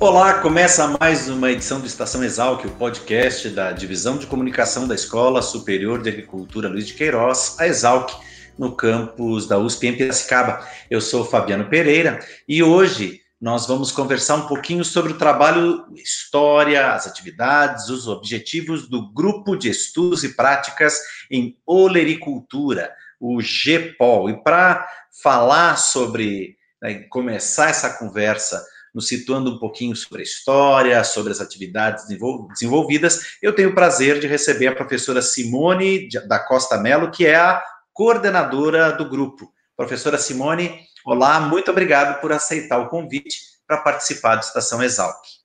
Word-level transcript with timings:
Olá, 0.00 0.40
começa 0.40 0.96
mais 0.98 1.28
uma 1.28 1.52
edição 1.52 1.78
do 1.78 1.86
Estação 1.86 2.24
Exalc, 2.24 2.64
o 2.64 2.70
podcast 2.70 3.50
da 3.50 3.70
Divisão 3.70 4.16
de 4.16 4.26
Comunicação 4.26 4.88
da 4.88 4.94
Escola 4.94 5.42
Superior 5.42 6.00
de 6.00 6.08
Agricultura 6.08 6.70
Luiz 6.70 6.86
de 6.86 6.94
Queiroz, 6.94 7.56
a 7.60 7.66
Exalc, 7.66 8.10
no 8.58 8.74
campus 8.74 9.46
da 9.46 9.58
USP 9.58 9.88
em 9.88 9.96
Piracicaba. 9.98 10.66
Eu 10.90 11.02
sou 11.02 11.22
Fabiano 11.22 11.68
Pereira 11.68 12.18
e 12.48 12.62
hoje 12.62 13.20
nós 13.38 13.66
vamos 13.66 13.92
conversar 13.92 14.36
um 14.36 14.46
pouquinho 14.46 14.86
sobre 14.86 15.12
o 15.12 15.18
trabalho, 15.18 15.84
história, 15.94 16.94
as 16.94 17.06
atividades, 17.06 17.90
os 17.90 18.08
objetivos 18.08 18.88
do 18.88 19.12
Grupo 19.12 19.54
de 19.54 19.68
Estudos 19.68 20.24
e 20.24 20.34
Práticas 20.34 20.98
em 21.30 21.58
Olericultura, 21.66 22.90
o 23.20 23.38
GPOL. 23.42 24.30
E 24.30 24.42
para 24.42 24.88
falar 25.22 25.76
sobre, 25.76 26.56
né, 26.80 27.00
começar 27.10 27.68
essa 27.68 27.98
conversa 27.98 28.64
nos 28.94 29.08
situando 29.08 29.54
um 29.54 29.58
pouquinho 29.58 29.94
sobre 29.94 30.20
a 30.20 30.24
história, 30.24 31.04
sobre 31.04 31.32
as 31.32 31.40
atividades 31.40 32.06
desenvolvidas. 32.06 33.36
Eu 33.42 33.54
tenho 33.54 33.70
o 33.70 33.74
prazer 33.74 34.20
de 34.20 34.26
receber 34.26 34.68
a 34.68 34.74
professora 34.74 35.22
Simone 35.22 36.08
da 36.26 36.38
Costa 36.38 36.78
Mello, 36.78 37.10
que 37.10 37.26
é 37.26 37.36
a 37.36 37.62
coordenadora 37.92 38.92
do 38.92 39.08
grupo. 39.08 39.52
Professora 39.76 40.18
Simone, 40.18 40.80
olá, 41.04 41.40
muito 41.40 41.70
obrigado 41.70 42.20
por 42.20 42.32
aceitar 42.32 42.78
o 42.78 42.88
convite 42.88 43.38
para 43.66 43.78
participar 43.78 44.34
da 44.34 44.40
Estação 44.40 44.82
Exalc. 44.82 45.39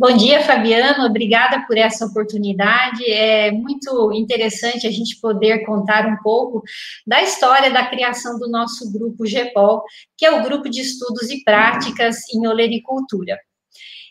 Bom 0.00 0.16
dia, 0.16 0.42
Fabiano. 0.42 1.04
Obrigada 1.04 1.66
por 1.66 1.76
essa 1.76 2.06
oportunidade. 2.06 3.04
É 3.04 3.50
muito 3.50 4.10
interessante 4.14 4.86
a 4.86 4.90
gente 4.90 5.20
poder 5.20 5.62
contar 5.66 6.06
um 6.06 6.16
pouco 6.22 6.62
da 7.06 7.22
história 7.22 7.70
da 7.70 7.84
criação 7.84 8.38
do 8.38 8.48
nosso 8.48 8.90
grupo 8.90 9.26
GEPOL, 9.26 9.84
que 10.16 10.24
é 10.24 10.30
o 10.30 10.42
Grupo 10.42 10.70
de 10.70 10.80
Estudos 10.80 11.28
e 11.28 11.44
Práticas 11.44 12.16
em 12.32 12.46
Olericultura. 12.46 13.38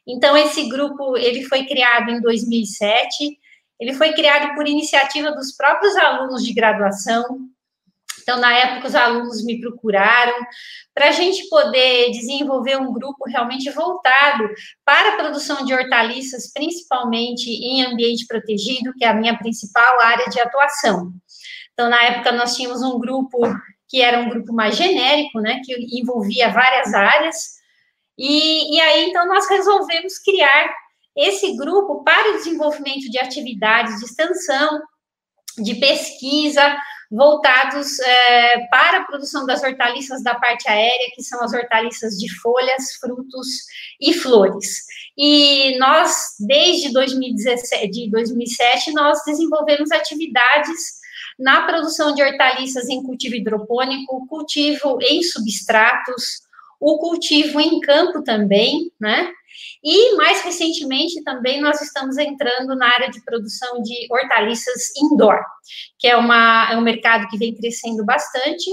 Então, 0.08 0.38
esse 0.38 0.70
grupo 0.70 1.18
ele 1.18 1.42
foi 1.46 1.66
criado 1.66 2.12
em 2.12 2.22
2007. 2.22 3.40
Ele 3.80 3.94
foi 3.96 4.14
criado 4.14 4.54
por 4.54 4.68
iniciativa 4.68 5.32
dos 5.32 5.56
próprios 5.58 5.96
alunos 5.96 6.44
de 6.44 6.54
graduação, 6.54 7.50
então, 8.30 8.40
na 8.40 8.54
época, 8.54 8.88
os 8.88 8.94
alunos 8.94 9.44
me 9.44 9.60
procuraram 9.60 10.36
para 10.94 11.08
a 11.08 11.12
gente 11.12 11.50
poder 11.50 12.12
desenvolver 12.12 12.78
um 12.78 12.94
grupo 12.94 13.28
realmente 13.28 13.72
voltado 13.72 14.48
para 14.86 15.10
a 15.10 15.18
produção 15.18 15.66
de 15.66 15.74
hortaliças, 15.74 16.54
principalmente 16.54 17.50
em 17.50 17.84
ambiente 17.84 18.28
protegido, 18.28 18.94
que 18.96 19.04
é 19.04 19.08
a 19.08 19.16
minha 19.16 19.36
principal 19.36 20.00
área 20.00 20.30
de 20.30 20.40
atuação. 20.40 21.12
Então, 21.74 21.90
na 21.90 22.04
época, 22.04 22.32
nós 22.32 22.56
tínhamos 22.56 22.84
um 22.84 23.00
grupo 23.00 23.40
que 23.88 24.00
era 24.00 24.20
um 24.20 24.30
grupo 24.30 24.54
mais 24.54 24.78
genérico, 24.78 25.40
né, 25.40 25.60
que 25.66 25.74
envolvia 26.00 26.50
várias 26.50 26.94
áreas, 26.94 27.36
e, 28.16 28.76
e 28.76 28.80
aí, 28.80 29.06
então, 29.06 29.26
nós 29.28 29.50
resolvemos 29.50 30.20
criar 30.20 30.72
esse 31.18 31.58
grupo 31.58 32.04
para 32.04 32.30
o 32.30 32.38
desenvolvimento 32.38 33.10
de 33.10 33.18
atividades 33.18 33.98
de 33.98 34.06
extensão, 34.06 34.80
de 35.58 35.76
pesquisa, 35.76 36.78
voltados 37.12 38.00
é, 38.00 38.68
para 38.68 39.00
a 39.00 39.04
produção 39.04 39.46
das 39.46 39.64
hortaliças 39.64 40.24
da 40.24 40.36
parte 40.36 40.70
aérea, 40.70 41.12
que 41.16 41.24
são 41.24 41.42
as 41.44 41.54
hortaliças 41.54 42.16
de 42.16 42.30
folhas, 42.40 42.94
frutos 43.00 43.48
e 44.00 44.14
flores. 44.14 44.84
E 45.18 45.78
nós, 45.80 46.36
desde 46.40 46.94
2017, 46.94 47.90
de 47.90 48.12
2007, 48.12 48.92
nós 48.94 49.20
desenvolvemos 49.26 49.92
atividades 49.92 51.00
na 51.40 51.66
produção 51.66 52.14
de 52.14 52.22
hortaliças 52.22 52.88
em 52.90 53.02
cultivo 53.02 53.36
hidropônico, 53.36 54.28
cultivo 54.28 55.00
em 55.02 55.24
substratos, 55.24 56.42
o 56.80 56.98
cultivo 56.98 57.60
em 57.60 57.80
campo 57.80 58.24
também, 58.24 58.92
né? 59.00 59.32
E 59.84 60.16
mais 60.16 60.42
recentemente 60.42 61.24
também 61.24 61.62
nós 61.62 61.82
estamos 61.82 62.18
entrando 62.18 62.76
na 62.76 62.88
área 62.88 63.10
de 63.10 63.24
produção 63.24 63.82
de 63.82 64.08
hortaliças 64.10 64.96
indoor, 64.96 65.40
que 65.98 66.08
é, 66.08 66.16
uma, 66.16 66.72
é 66.72 66.78
um 66.78 66.82
mercado 66.82 67.28
que 67.30 67.38
vem 67.38 67.56
crescendo 67.56 68.06
bastante, 68.06 68.70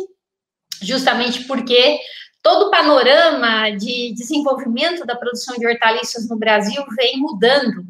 justamente 0.82 1.44
porque 1.44 1.98
todo 2.42 2.66
o 2.66 2.70
panorama 2.70 3.70
de 3.70 4.12
desenvolvimento 4.14 5.04
da 5.04 5.16
produção 5.16 5.56
de 5.56 5.66
hortaliças 5.66 6.28
no 6.28 6.36
Brasil 6.36 6.84
vem 6.96 7.18
mudando. 7.18 7.84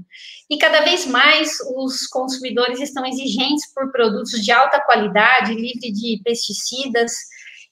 E 0.49 0.57
cada 0.57 0.81
vez 0.81 1.07
mais 1.07 1.59
os 1.77 2.07
consumidores 2.07 2.81
estão 2.81 3.05
exigentes 3.05 3.73
por 3.75 3.91
produtos 3.91 4.43
de 4.43 4.53
alta 4.53 4.81
qualidade, 4.81 5.55
livre 5.55 5.93
de 5.93 6.21
pesticidas 6.25 7.13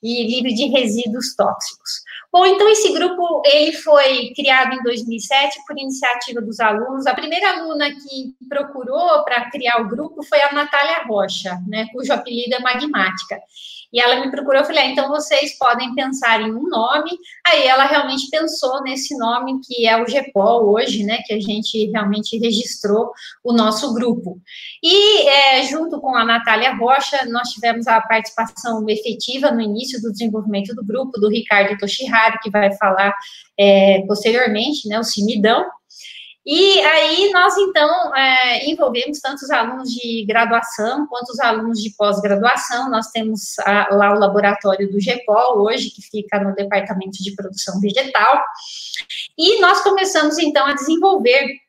e 0.03 0.27
livre 0.27 0.53
de 0.53 0.67
resíduos 0.67 1.35
tóxicos. 1.35 2.03
Bom, 2.35 2.45
então 2.45 2.69
esse 2.69 2.93
grupo 2.93 3.43
ele 3.47 3.73
foi 3.75 4.33
criado 4.35 4.75
em 4.75 4.83
2007 4.83 5.61
por 5.65 5.79
iniciativa 5.79 6.41
dos 6.41 6.59
alunos. 6.59 7.07
A 7.07 7.15
primeira 7.15 7.49
aluna 7.51 7.89
que 7.93 8.35
procurou 8.49 9.23
para 9.23 9.49
criar 9.51 9.81
o 9.81 9.87
grupo 9.87 10.21
foi 10.25 10.43
a 10.43 10.53
Natália 10.53 11.05
Rocha, 11.07 11.57
né, 11.69 11.87
cujo 11.93 12.13
apelido 12.13 12.57
é 12.57 12.59
Magmática. 12.59 13.39
E 13.95 14.01
ela 14.01 14.21
me 14.21 14.29
procurou, 14.29 14.61
eu 14.61 14.67
falei, 14.67 14.83
ah, 14.83 14.89
então 14.89 15.09
vocês 15.09 15.57
podem 15.57 15.95
pensar 15.95 16.41
em 16.41 16.53
um 16.53 16.69
nome. 16.69 17.11
Aí 17.47 17.65
ela 17.65 17.85
realmente 17.85 18.29
pensou 18.29 18.83
nesse 18.83 19.17
nome 19.17 19.61
que 19.65 19.87
é 19.87 20.03
o 20.03 20.05
GEPOL 20.05 20.69
hoje, 20.69 21.05
né, 21.05 21.19
que 21.25 21.33
a 21.33 21.39
gente 21.39 21.89
realmente 21.93 22.37
registrou 22.37 23.13
o 23.45 23.53
nosso 23.53 23.95
grupo. 23.95 24.41
E 24.83 25.29
é, 25.29 25.63
junto 25.63 26.01
com 26.01 26.17
a 26.17 26.25
Natália 26.25 26.75
Rocha, 26.75 27.25
nós 27.27 27.51
tivemos 27.51 27.87
a 27.87 28.01
participação 28.01 28.85
efetiva 28.89 29.53
no 29.53 29.61
início 29.61 30.03
do 30.03 30.11
desenvolvimento 30.11 30.75
do 30.75 30.85
grupo, 30.85 31.21
do 31.21 31.29
Ricardo 31.29 31.79
Toshihara, 31.79 32.41
que 32.43 32.51
vai 32.51 32.75
falar 32.77 33.15
é, 33.57 34.03
posteriormente, 34.09 34.89
né, 34.89 34.99
o 34.99 35.05
Cimidão. 35.05 35.65
E 36.47 36.79
aí 36.81 37.31
nós, 37.33 37.57
então, 37.57 38.15
é, 38.15 38.69
envolvemos 38.69 39.19
tanto 39.19 39.43
os 39.43 39.51
alunos 39.51 39.89
de 39.91 40.27
graduação 40.27 41.07
quanto 41.07 41.31
os 41.31 41.41
alunos 41.41 41.83
de 41.83 41.91
pós-graduação. 41.97 42.91
Nós 42.91 43.09
temos 43.09 43.59
a, 43.61 43.95
lá 43.95 44.15
o 44.15 44.19
laboratório 44.19 44.91
do 44.91 45.01
GEPOL, 45.01 45.63
hoje, 45.63 45.91
que 45.91 46.03
fica 46.03 46.39
no 46.39 46.55
Departamento 46.55 47.23
de 47.23 47.35
Produção 47.35 47.81
Vegetal. 47.81 48.43
E 49.39 49.59
nós 49.61 49.81
começamos, 49.83 50.39
então, 50.39 50.67
a 50.67 50.75
desenvolver 50.75 51.64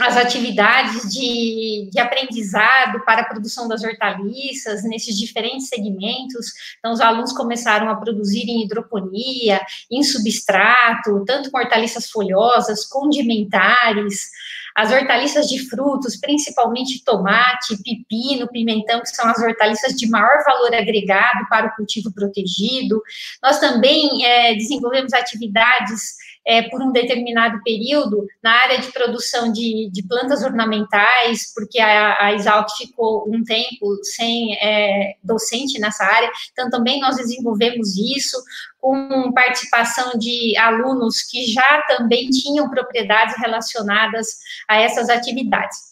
as 0.00 0.16
atividades 0.16 1.12
de, 1.12 1.90
de, 1.92 2.00
aprendizado 2.00 3.04
para 3.04 3.22
a 3.22 3.26
produção 3.26 3.68
das 3.68 3.82
hortaliças 3.82 4.82
nesses 4.84 5.18
diferentes 5.18 5.68
segmentos. 5.68 6.46
Então, 6.78 6.92
os 6.92 7.00
alunos 7.00 7.32
começaram 7.32 7.90
a 7.90 7.96
produzir 7.96 8.48
em 8.48 8.64
hidroponia, 8.64 9.60
em 9.90 10.02
substrato, 10.02 11.24
tanto 11.26 11.50
com 11.50 11.58
hortaliças 11.58 12.10
folhosas, 12.10 12.86
condimentares, 12.86 14.30
as 14.74 14.90
hortaliças 14.90 15.48
de 15.48 15.68
frutos, 15.68 16.16
principalmente 16.16 17.04
tomate, 17.04 17.76
pepino, 17.84 18.48
pimentão, 18.48 19.00
que 19.00 19.08
são 19.08 19.28
as 19.28 19.38
hortaliças 19.38 19.92
de 19.94 20.08
maior 20.08 20.42
valor 20.46 20.74
agregado 20.74 21.46
para 21.50 21.66
o 21.66 21.76
cultivo 21.76 22.10
protegido. 22.12 23.02
Nós 23.42 23.60
também 23.60 24.24
é, 24.24 24.54
desenvolvemos 24.54 25.12
atividades 25.12 26.16
é, 26.46 26.62
por 26.62 26.82
um 26.82 26.92
determinado 26.92 27.60
período 27.62 28.26
na 28.42 28.52
área 28.52 28.78
de 28.78 28.90
produção 28.92 29.52
de, 29.52 29.88
de 29.92 30.02
plantas 30.06 30.42
ornamentais, 30.42 31.52
porque 31.54 31.80
a, 31.80 32.24
a 32.24 32.32
Exalc 32.34 32.68
ficou 32.76 33.24
um 33.28 33.42
tempo 33.44 33.96
sem 34.02 34.54
é, 34.56 35.16
docente 35.22 35.78
nessa 35.78 36.04
área, 36.04 36.30
então 36.52 36.68
também 36.70 37.00
nós 37.00 37.16
desenvolvemos 37.16 37.96
isso 37.96 38.36
com 38.80 39.32
participação 39.32 40.18
de 40.18 40.56
alunos 40.58 41.22
que 41.22 41.46
já 41.52 41.82
também 41.86 42.28
tinham 42.30 42.68
propriedades 42.68 43.36
relacionadas 43.38 44.26
a 44.68 44.80
essas 44.80 45.08
atividades. 45.08 45.91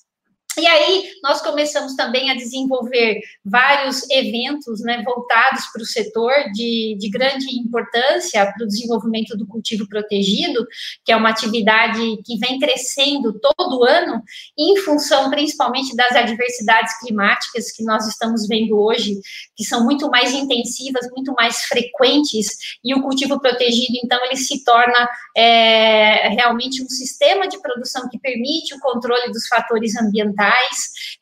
E 0.61 0.67
aí, 0.67 1.05
nós 1.23 1.41
começamos 1.41 1.95
também 1.95 2.31
a 2.31 2.35
desenvolver 2.35 3.19
vários 3.43 4.03
eventos 4.11 4.83
né, 4.83 5.03
voltados 5.03 5.65
para 5.73 5.81
o 5.81 5.87
setor 5.87 6.35
de, 6.53 6.99
de 7.01 7.09
grande 7.09 7.47
importância 7.59 8.45
para 8.45 8.65
o 8.65 8.69
desenvolvimento 8.69 9.39
do 9.39 9.47
cultivo 9.47 9.89
protegido, 9.89 10.67
que 11.03 11.13
é 11.13 11.17
uma 11.17 11.31
atividade 11.31 11.99
que 12.27 12.37
vem 12.37 12.59
crescendo 12.59 13.41
todo 13.41 13.85
ano, 13.85 14.23
em 14.59 14.77
função 14.77 15.31
principalmente 15.31 15.97
das 15.97 16.13
adversidades 16.13 16.99
climáticas 16.99 17.73
que 17.73 17.83
nós 17.83 18.07
estamos 18.07 18.47
vendo 18.47 18.79
hoje, 18.79 19.19
que 19.57 19.65
são 19.65 19.83
muito 19.83 20.11
mais 20.11 20.35
intensivas, 20.35 21.09
muito 21.11 21.33
mais 21.33 21.63
frequentes, 21.65 22.79
e 22.85 22.95
o 22.95 23.01
cultivo 23.01 23.41
protegido, 23.41 23.99
então, 24.05 24.23
ele 24.27 24.37
se 24.37 24.63
torna 24.63 25.09
é, 25.35 26.29
realmente 26.29 26.83
um 26.83 26.89
sistema 26.91 27.49
de 27.49 27.59
produção 27.63 28.11
que 28.11 28.19
permite 28.19 28.75
o 28.75 28.81
controle 28.81 29.33
dos 29.33 29.47
fatores 29.47 29.97
ambientais 29.97 30.50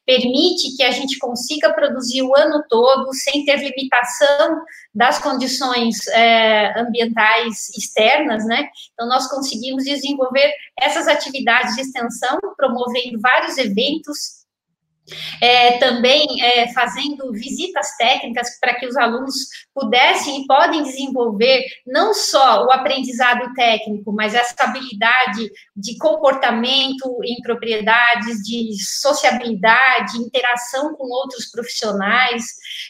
permite 0.07 0.77
que 0.77 0.83
a 0.83 0.91
gente 0.91 1.19
consiga 1.19 1.73
produzir 1.73 2.23
o 2.23 2.35
ano 2.37 2.65
todo 2.69 3.13
sem 3.13 3.45
ter 3.45 3.57
limitação 3.57 4.61
das 4.95 5.19
condições 5.19 6.07
é, 6.09 6.81
ambientais 6.81 7.69
externas, 7.77 8.45
né? 8.47 8.69
Então, 8.95 9.07
nós 9.09 9.29
conseguimos 9.29 9.85
desenvolver 9.85 10.53
essas 10.79 11.07
atividades 11.09 11.75
de 11.75 11.83
extensão, 11.83 12.39
promovendo 12.57 13.21
vários 13.21 13.59
eventos 13.59 14.38
é, 15.41 15.79
também 15.79 16.27
é, 16.43 16.73
fazendo 16.73 17.33
visitas 17.33 17.97
técnicas 17.97 18.59
para 18.61 18.75
que 18.75 18.87
os 18.87 18.97
alunos 18.97 19.35
pudessem 19.75 20.43
e 20.43 20.47
podem 20.47 20.83
desenvolver 20.83 21.65
não 21.87 22.13
só 22.13 22.65
o 22.65 22.73
aprendizado 22.73 23.53
técnico, 23.55 24.13
mas 24.13 24.35
essa 24.35 24.55
habilidade 24.59 25.51
de 25.77 25.97
comportamento 25.99 27.19
em 27.25 27.41
propriedades, 27.43 28.39
de 28.43 28.77
sociabilidade, 28.83 30.19
interação 30.19 30.95
com 30.95 31.05
outros 31.05 31.51
profissionais, 31.51 32.45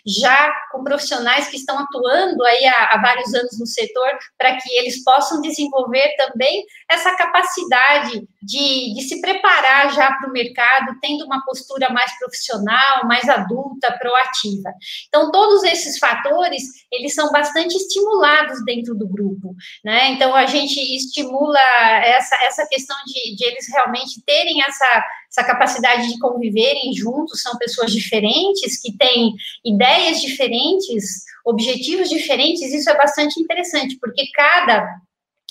já 0.07 0.53
com 0.73 0.83
profissionais 0.83 1.49
que 1.49 1.57
estão 1.57 1.79
atuando 1.79 2.45
aí 2.45 2.67
há, 2.67 2.95
há 2.95 3.03
vários 3.03 3.35
anos 3.35 3.59
no 3.59 3.67
setor, 3.67 4.09
para 4.37 4.57
que 4.57 4.71
eles 4.79 5.03
possam 5.05 5.41
desenvolver 5.41 6.15
também 6.17 6.65
essa 6.91 7.15
capacidade 7.17 8.27
de, 8.43 8.95
de 8.95 9.03
se 9.03 9.21
preparar 9.21 9.93
já 9.93 10.13
para 10.13 10.29
o 10.29 10.33
mercado, 10.33 10.99
tendo 11.01 11.25
uma 11.25 11.45
postura 11.45 11.91
mais 11.91 12.08
profissional, 12.19 13.07
mais 13.07 13.29
adulta, 13.29 13.97
proativa. 13.99 14.73
Então, 15.09 15.31
todos 15.31 15.63
esses 15.65 15.99
fatores, 15.99 16.63
eles 16.93 17.15
são 17.15 17.31
bastante 17.31 17.77
estimulados 17.77 18.65
dentro 18.65 18.95
do 18.95 19.09
grupo, 19.09 19.55
né? 19.85 20.11
Então, 20.13 20.35
a 20.35 20.47
gente 20.47 20.79
estimula 20.95 21.61
essa, 22.05 22.37
essa 22.45 22.67
questão 22.69 22.97
de, 23.07 23.37
de 23.37 23.45
eles 23.45 23.67
realmente 23.73 24.23
terem 24.25 24.63
essa, 24.63 25.05
essa 25.31 25.45
capacidade 25.45 26.09
de 26.09 26.19
conviverem 26.19 26.93
juntos, 26.95 27.43
são 27.43 27.57
pessoas 27.59 27.93
diferentes, 27.93 28.81
que 28.81 28.97
têm 28.97 29.35
ideias 29.65 30.21
diferentes, 30.21 31.25
objetivos 31.45 32.09
diferentes, 32.09 32.73
isso 32.73 32.91
é 32.91 32.97
bastante 32.97 33.41
interessante, 33.41 33.99
porque 34.01 34.31
cada 34.35 34.87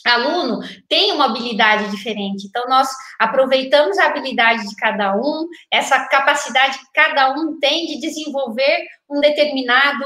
aluno 0.09 0.59
tem 0.88 1.12
uma 1.12 1.25
habilidade 1.25 1.89
diferente. 1.92 2.48
Então, 2.48 2.68
nós 2.68 2.88
aproveitamos 3.19 3.98
a 3.98 4.06
habilidade 4.06 4.68
de 4.68 4.75
cada 4.75 5.15
um, 5.15 5.48
essa 5.71 6.06
capacidade 6.07 6.77
que 6.80 6.86
cada 6.94 7.31
um 7.33 7.59
tem 7.59 7.86
de 7.86 8.00
desenvolver 8.00 8.86
um 9.09 9.21
determinado 9.21 10.06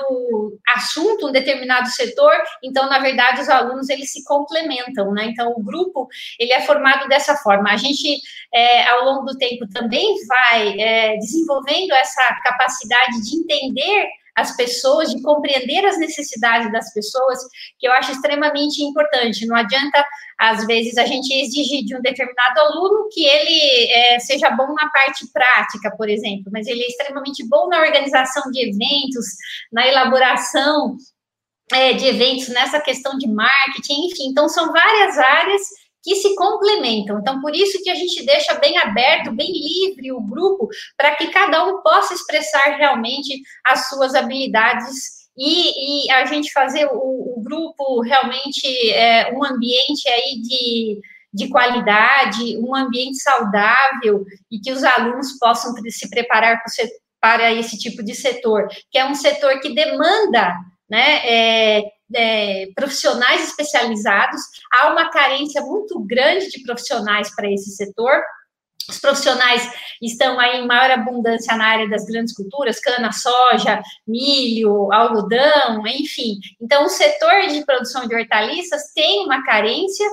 assunto, 0.75 1.27
um 1.27 1.31
determinado 1.31 1.89
setor. 1.89 2.33
Então, 2.63 2.87
na 2.87 2.99
verdade, 2.99 3.41
os 3.41 3.49
alunos, 3.49 3.89
eles 3.89 4.11
se 4.11 4.23
complementam, 4.23 5.11
né? 5.11 5.25
Então, 5.25 5.53
o 5.55 5.63
grupo, 5.63 6.07
ele 6.39 6.53
é 6.53 6.61
formado 6.61 7.07
dessa 7.07 7.35
forma. 7.37 7.71
A 7.71 7.77
gente, 7.77 8.21
é, 8.53 8.87
ao 8.89 9.05
longo 9.05 9.25
do 9.25 9.37
tempo, 9.37 9.67
também 9.69 10.15
vai 10.27 10.79
é, 10.79 11.17
desenvolvendo 11.17 11.91
essa 11.93 12.35
capacidade 12.43 13.21
de 13.23 13.37
entender 13.37 14.07
as 14.35 14.55
pessoas, 14.55 15.09
de 15.09 15.21
compreender 15.21 15.85
as 15.85 15.97
necessidades 15.97 16.71
das 16.71 16.93
pessoas, 16.93 17.39
que 17.79 17.87
eu 17.87 17.91
acho 17.93 18.11
extremamente 18.11 18.81
importante. 18.83 19.45
Não 19.45 19.55
adianta, 19.55 20.03
às 20.39 20.65
vezes, 20.65 20.97
a 20.97 21.05
gente 21.05 21.33
exigir 21.33 21.83
de 21.85 21.95
um 21.95 22.01
determinado 22.01 22.59
aluno 22.59 23.09
que 23.11 23.25
ele 23.25 23.91
é, 23.91 24.19
seja 24.19 24.49
bom 24.51 24.73
na 24.73 24.89
parte 24.89 25.31
prática, 25.31 25.95
por 25.97 26.09
exemplo, 26.09 26.51
mas 26.51 26.67
ele 26.67 26.81
é 26.81 26.87
extremamente 26.87 27.47
bom 27.47 27.67
na 27.67 27.79
organização 27.79 28.49
de 28.51 28.69
eventos, 28.69 29.25
na 29.71 29.87
elaboração 29.87 30.95
é, 31.73 31.93
de 31.93 32.05
eventos, 32.05 32.49
nessa 32.49 32.79
questão 32.79 33.17
de 33.17 33.27
marketing, 33.27 34.07
enfim. 34.07 34.27
Então, 34.29 34.47
são 34.49 34.71
várias 34.71 35.17
áreas 35.17 35.61
que 36.03 36.15
se 36.15 36.35
complementam. 36.35 37.19
Então, 37.19 37.41
por 37.41 37.55
isso 37.55 37.81
que 37.83 37.89
a 37.89 37.95
gente 37.95 38.25
deixa 38.25 38.55
bem 38.55 38.77
aberto, 38.77 39.31
bem 39.31 39.51
livre 39.51 40.11
o 40.11 40.21
grupo, 40.21 40.67
para 40.97 41.15
que 41.15 41.27
cada 41.27 41.63
um 41.65 41.81
possa 41.81 42.13
expressar 42.13 42.77
realmente 42.77 43.41
as 43.65 43.87
suas 43.87 44.15
habilidades 44.15 45.21
e, 45.37 46.07
e 46.07 46.11
a 46.11 46.25
gente 46.25 46.51
fazer 46.51 46.85
o, 46.91 47.37
o 47.37 47.41
grupo 47.43 48.01
realmente 48.01 48.91
é, 48.91 49.31
um 49.33 49.43
ambiente 49.43 50.07
aí 50.09 50.41
de, 50.41 51.01
de 51.33 51.47
qualidade, 51.49 52.57
um 52.57 52.75
ambiente 52.75 53.17
saudável 53.17 54.25
e 54.51 54.59
que 54.59 54.71
os 54.71 54.83
alunos 54.83 55.37
possam 55.39 55.73
se 55.87 56.09
preparar 56.09 56.61
para 57.19 57.53
esse 57.53 57.77
tipo 57.77 58.03
de 58.03 58.15
setor, 58.15 58.67
que 58.89 58.97
é 58.97 59.05
um 59.05 59.15
setor 59.15 59.59
que 59.59 59.73
demanda 59.73 60.55
né, 60.89 61.21
é, 61.25 61.83
é, 62.15 62.67
profissionais 62.75 63.43
especializados, 63.43 64.41
há 64.71 64.91
uma 64.91 65.09
carência 65.09 65.61
muito 65.61 65.99
grande 65.99 66.49
de 66.49 66.63
profissionais 66.63 67.33
para 67.35 67.51
esse 67.51 67.71
setor. 67.71 68.21
Os 68.89 68.99
profissionais 68.99 69.69
estão 70.01 70.39
aí 70.39 70.59
em 70.59 70.67
maior 70.67 70.91
abundância 70.91 71.55
na 71.55 71.65
área 71.65 71.89
das 71.89 72.03
grandes 72.05 72.35
culturas, 72.35 72.79
cana, 72.79 73.11
soja, 73.11 73.81
milho, 74.07 74.91
algodão, 74.91 75.85
enfim. 75.87 76.39
Então, 76.59 76.85
o 76.85 76.89
setor 76.89 77.47
de 77.47 77.63
produção 77.63 78.07
de 78.07 78.15
hortaliças 78.15 78.91
tem 78.93 79.23
uma 79.23 79.45
carência 79.45 80.05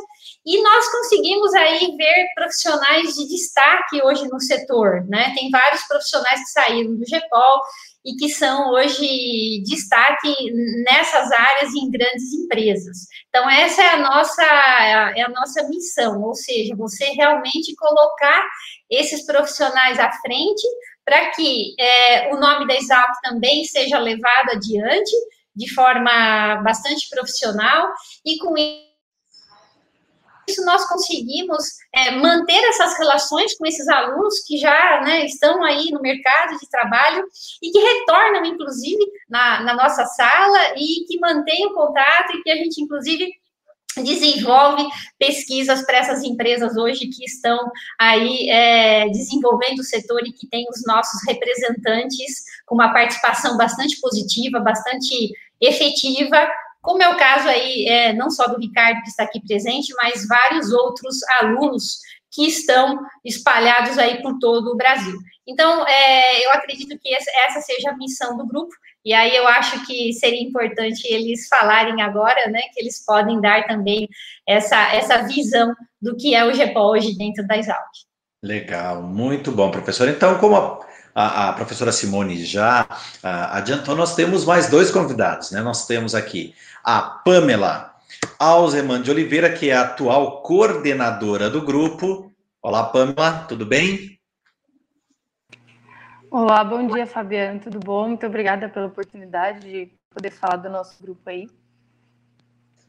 e 0.45 0.63
nós 0.63 0.91
conseguimos 0.91 1.53
aí 1.55 1.95
ver 1.97 2.27
profissionais 2.35 3.15
de 3.15 3.27
destaque 3.29 4.03
hoje 4.03 4.29
no 4.29 4.41
setor, 4.41 5.05
né? 5.09 5.35
Tem 5.35 5.51
vários 5.51 5.83
profissionais 5.89 6.41
que 6.41 6.51
saíram 6.51 6.95
do 6.95 7.07
GEPOL 7.07 7.61
e 8.05 8.15
que 8.17 8.29
são 8.29 8.71
hoje 8.71 9.63
destaque 9.65 10.35
nessas 10.85 11.31
áreas 11.31 11.75
em 11.75 11.91
grandes 11.91 12.33
empresas. 12.33 13.07
Então, 13.29 13.49
essa 13.51 13.83
é 13.83 13.89
a 13.91 13.99
nossa, 13.99 14.43
é 15.17 15.23
a 15.23 15.29
nossa 15.29 15.69
missão, 15.69 16.23
ou 16.23 16.35
seja, 16.35 16.75
você 16.77 17.05
realmente 17.07 17.75
colocar 17.77 18.47
esses 18.91 19.27
profissionais 19.27 19.99
à 19.99 20.11
frente 20.13 20.67
para 21.05 21.31
que 21.31 21.75
é, 21.79 22.35
o 22.35 22.39
nome 22.39 22.67
da 22.67 22.75
Exalc 22.75 23.11
também 23.23 23.65
seja 23.65 23.99
levado 23.99 24.51
adiante 24.53 25.13
de 25.55 25.73
forma 25.75 26.63
bastante 26.63 27.09
profissional 27.11 27.89
e 28.25 28.39
com 28.39 28.55
isso 30.49 30.65
nós 30.65 30.87
conseguimos 30.89 31.65
é, 31.95 32.11
manter 32.13 32.63
essas 32.69 32.99
relações 32.99 33.57
com 33.57 33.67
esses 33.67 33.89
alunos 33.89 34.41
que 34.47 34.57
já 34.57 35.01
né, 35.03 35.25
estão 35.25 35.63
aí 35.63 35.91
no 35.91 36.01
mercado 36.01 36.59
de 36.59 36.69
trabalho 36.69 37.25
e 37.63 37.71
que 37.71 37.79
retornam, 37.79 38.45
inclusive, 38.45 39.05
na, 39.29 39.63
na 39.63 39.75
nossa 39.75 40.05
sala 40.07 40.75
e 40.77 41.05
que 41.07 41.19
mantêm 41.21 41.67
o 41.67 41.75
contato 41.75 42.37
e 42.37 42.43
que 42.43 42.51
a 42.51 42.57
gente, 42.57 42.81
inclusive, 42.83 43.31
desenvolve 44.03 44.87
pesquisas 45.19 45.85
para 45.85 45.99
essas 45.99 46.23
empresas 46.23 46.77
hoje 46.77 47.09
que 47.09 47.25
estão 47.25 47.59
aí 47.99 48.49
é, 48.49 49.09
desenvolvendo 49.09 49.81
o 49.81 49.85
setor 49.85 50.21
e 50.27 50.33
que 50.33 50.47
tem 50.47 50.67
os 50.71 50.83
nossos 50.87 51.21
representantes 51.27 52.45
com 52.67 52.75
uma 52.75 52.93
participação 52.93 53.57
bastante 53.57 54.01
positiva, 54.01 54.61
bastante 54.61 55.33
efetiva 55.61 56.49
como 56.81 57.03
é 57.03 57.09
o 57.09 57.17
caso 57.17 57.49
aí, 57.49 57.87
é, 57.87 58.13
não 58.13 58.31
só 58.31 58.47
do 58.47 58.59
Ricardo 58.59 59.03
que 59.03 59.09
está 59.09 59.25
aqui 59.25 59.41
presente, 59.47 59.93
mas 59.97 60.27
vários 60.27 60.73
outros 60.73 61.17
alunos 61.41 61.99
que 62.31 62.47
estão 62.47 62.99
espalhados 63.25 63.99
aí 63.99 64.23
por 64.23 64.39
todo 64.39 64.73
o 64.73 64.77
Brasil. 64.77 65.17
Então, 65.47 65.87
é, 65.87 66.45
eu 66.45 66.53
acredito 66.53 66.99
que 66.99 67.15
essa 67.15 67.61
seja 67.61 67.91
a 67.91 67.97
missão 67.97 68.37
do 68.37 68.47
grupo, 68.47 68.75
e 69.05 69.15
aí 69.15 69.35
eu 69.35 69.49
acho 69.49 69.87
que 69.87 70.13
seria 70.13 70.43
importante 70.43 71.07
eles 71.07 71.49
falarem 71.49 72.03
agora, 72.03 72.51
né, 72.51 72.61
que 72.75 72.81
eles 72.81 73.03
podem 73.05 73.41
dar 73.41 73.67
também 73.67 74.07
essa, 74.47 74.77
essa 74.95 75.23
visão 75.23 75.75
do 76.01 76.17
que 76.17 76.35
é 76.35 76.45
o 76.45 76.53
GEPOL 76.53 76.91
hoje 76.91 77.17
dentro 77.17 77.47
da 77.47 77.57
Exalc. 77.57 77.89
Legal, 78.43 79.03
muito 79.03 79.51
bom, 79.51 79.71
professor. 79.71 80.09
Então, 80.09 80.39
como 80.39 80.57
a, 80.57 80.81
a, 81.15 81.49
a 81.49 81.53
professora 81.55 81.91
Simone 81.91 82.45
já 82.45 82.87
a, 83.23 83.59
adiantou, 83.59 83.97
nós 83.97 84.15
temos 84.15 84.45
mais 84.45 84.69
dois 84.69 84.91
convidados, 84.91 85.51
né? 85.51 85.61
Nós 85.61 85.87
temos 85.87 86.15
aqui 86.15 86.55
a 86.85 87.03
Pamela 87.03 87.95
Alzeman 88.39 89.03
de 89.03 89.11
Oliveira, 89.11 89.53
que 89.53 89.71
é 89.71 89.75
a 89.75 89.83
atual 89.83 90.43
coordenadora 90.43 91.51
do 91.51 91.63
grupo. 91.63 92.33
Olá, 92.63 92.85
Pamela, 92.85 93.45
tudo 93.49 93.67
bem? 93.67 94.19
Olá, 96.31 96.63
bom 96.63 96.87
dia, 96.87 97.07
Fabiano, 97.07 97.61
tudo 97.61 97.81
bom? 97.81 98.09
Muito 98.09 98.27
obrigada 98.27 98.69
pela 98.69 98.87
oportunidade 98.87 99.61
de 99.61 99.93
poder 100.11 100.31
falar 100.31 100.57
do 100.57 100.69
nosso 100.69 101.03
grupo 101.03 101.23
aí. 101.27 101.49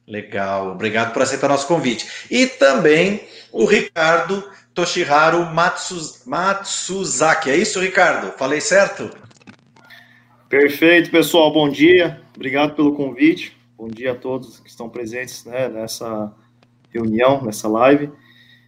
Legal, 0.08 0.72
obrigado 0.72 1.14
por 1.14 1.22
aceitar 1.22 1.48
nosso 1.48 1.68
convite. 1.68 2.28
E 2.32 2.48
também 2.48 3.28
o 3.52 3.66
Ricardo 3.66 4.44
Toshiharu 4.74 5.46
Matsuz, 5.46 6.24
Matsuzaki. 6.26 7.52
É 7.52 7.56
isso, 7.56 7.80
Ricardo? 7.80 8.38
Falei 8.38 8.60
certo? 8.60 9.10
Perfeito, 10.48 11.12
pessoal. 11.12 11.54
Bom 11.54 11.70
dia. 11.70 12.22
Obrigado 12.36 12.76
pelo 12.76 12.96
convite. 12.96 13.59
Bom 13.80 13.88
dia 13.88 14.12
a 14.12 14.16
todos 14.16 14.60
que 14.60 14.70
estão 14.70 14.90
presentes 14.90 15.46
né, 15.46 15.70
nessa 15.70 16.34
reunião, 16.94 17.42
nessa 17.42 17.66
live. 17.70 18.12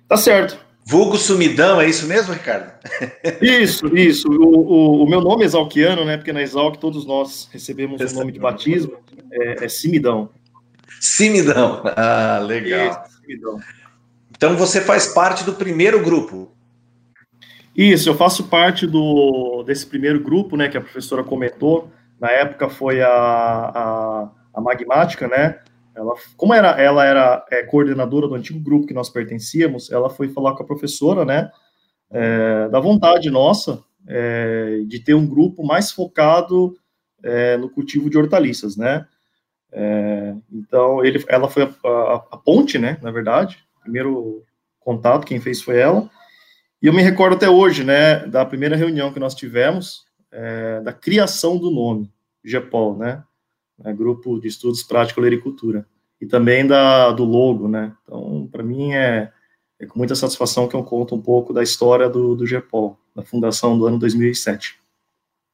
Tá 0.08 0.16
certo. 0.16 0.58
Vulgo 0.86 1.18
sumidão, 1.18 1.82
é 1.82 1.90
isso 1.90 2.08
mesmo, 2.08 2.34
Ricardo? 2.34 2.72
Isso, 3.42 3.96
isso. 3.96 4.30
O, 4.30 4.58
o, 4.58 5.04
o, 5.04 5.10
meu 5.10 5.20
nome 5.20 5.44
é 5.44 5.46
exalquiano, 5.46 6.06
né? 6.06 6.16
Porque 6.16 6.32
na 6.32 6.42
Exalc 6.42 6.78
todos 6.78 7.06
nós 7.06 7.50
recebemos 7.52 8.02
o 8.02 8.16
nome 8.16 8.32
de 8.32 8.40
batismo, 8.40 8.98
é, 9.32 9.66
é 9.66 9.68
Simidão. 9.68 10.30
Simidão, 11.00 11.84
ah, 11.86 12.40
legal. 12.40 13.06
Isso, 13.06 13.22
Simidão. 13.22 13.60
Então 14.32 14.56
você 14.56 14.80
faz 14.80 15.08
parte 15.08 15.44
do 15.44 15.54
primeiro 15.54 16.02
grupo. 16.02 16.52
Isso, 17.76 18.10
eu 18.10 18.16
faço 18.16 18.46
parte 18.46 18.88
do, 18.88 19.62
desse 19.64 19.86
primeiro 19.86 20.22
grupo, 20.22 20.56
né, 20.56 20.70
que 20.70 20.78
a 20.78 20.82
professora 20.82 21.22
comentou. 21.22 21.92
Na 22.20 22.32
época 22.32 22.70
foi 22.70 23.02
a, 23.02 23.10
a, 23.10 24.30
a 24.54 24.62
Magmática, 24.62 25.28
né? 25.28 25.60
Ela, 25.94 26.14
como 26.38 26.54
era, 26.54 26.70
ela 26.82 27.06
era 27.06 27.46
é, 27.52 27.64
coordenadora 27.64 28.28
do 28.28 28.36
antigo 28.36 28.60
grupo 28.60 28.88
que 28.88 28.94
nós 28.94 29.10
pertencíamos, 29.10 29.92
ela 29.92 30.10
foi 30.10 30.30
falar 30.30 30.56
com 30.56 30.64
a 30.64 30.66
professora, 30.66 31.26
né? 31.26 31.52
É, 32.10 32.70
da 32.70 32.80
vontade 32.80 33.30
nossa 33.30 33.84
é, 34.08 34.82
de 34.88 35.00
ter 35.00 35.14
um 35.14 35.28
grupo 35.28 35.66
mais 35.66 35.92
focado 35.92 36.76
é, 37.24 37.58
no 37.58 37.70
cultivo 37.70 38.10
de 38.10 38.18
hortaliças, 38.18 38.76
né? 38.76 39.06
É, 39.72 40.36
então, 40.52 41.04
ele, 41.04 41.24
ela 41.28 41.50
foi 41.50 41.64
a, 41.64 41.88
a, 41.88 42.16
a, 42.32 42.38
ponte, 42.38 42.78
né? 42.78 42.98
Na 43.02 43.12
verdade, 43.12 43.60
primeiro 43.82 44.44
contato, 44.80 45.26
quem 45.26 45.40
fez 45.40 45.62
foi 45.62 45.78
ela. 45.78 46.10
E 46.82 46.88
eu 46.88 46.94
me 46.94 47.02
recordo 47.02 47.36
até 47.36 47.50
hoje, 47.50 47.84
né, 47.84 48.26
da 48.26 48.44
primeira 48.44 48.76
reunião 48.76 49.14
que 49.14 49.20
nós 49.20 49.36
tivemos, 49.36 50.06
é, 50.32 50.82
da 50.82 50.92
criação 50.92 51.58
do 51.58 51.70
nome, 51.70 52.12
GEPOL, 52.44 52.98
né, 52.98 53.24
né 53.84 53.94
Grupo 53.94 54.40
de 54.40 54.48
Estudos 54.48 54.84
Práticos 54.84 55.24
Agricultura, 55.24 55.86
e 56.20 56.26
também 56.26 56.66
da, 56.66 57.12
do 57.12 57.24
logo, 57.24 57.68
né, 57.68 57.94
então, 58.04 58.48
para 58.52 58.64
mim 58.64 58.94
é, 58.94 59.32
é, 59.80 59.86
com 59.86 59.98
muita 59.98 60.16
satisfação 60.16 60.68
que 60.68 60.76
eu 60.76 60.84
conto 60.84 61.16
um 61.16 61.22
pouco 61.22 61.52
da 61.54 61.64
história 61.64 62.08
do, 62.08 62.36
do 62.36 62.46
GEPOL, 62.46 63.00
da 63.16 63.24
fundação 63.24 63.78
do 63.78 63.88
ano 63.88 63.98
2007. 63.98 64.80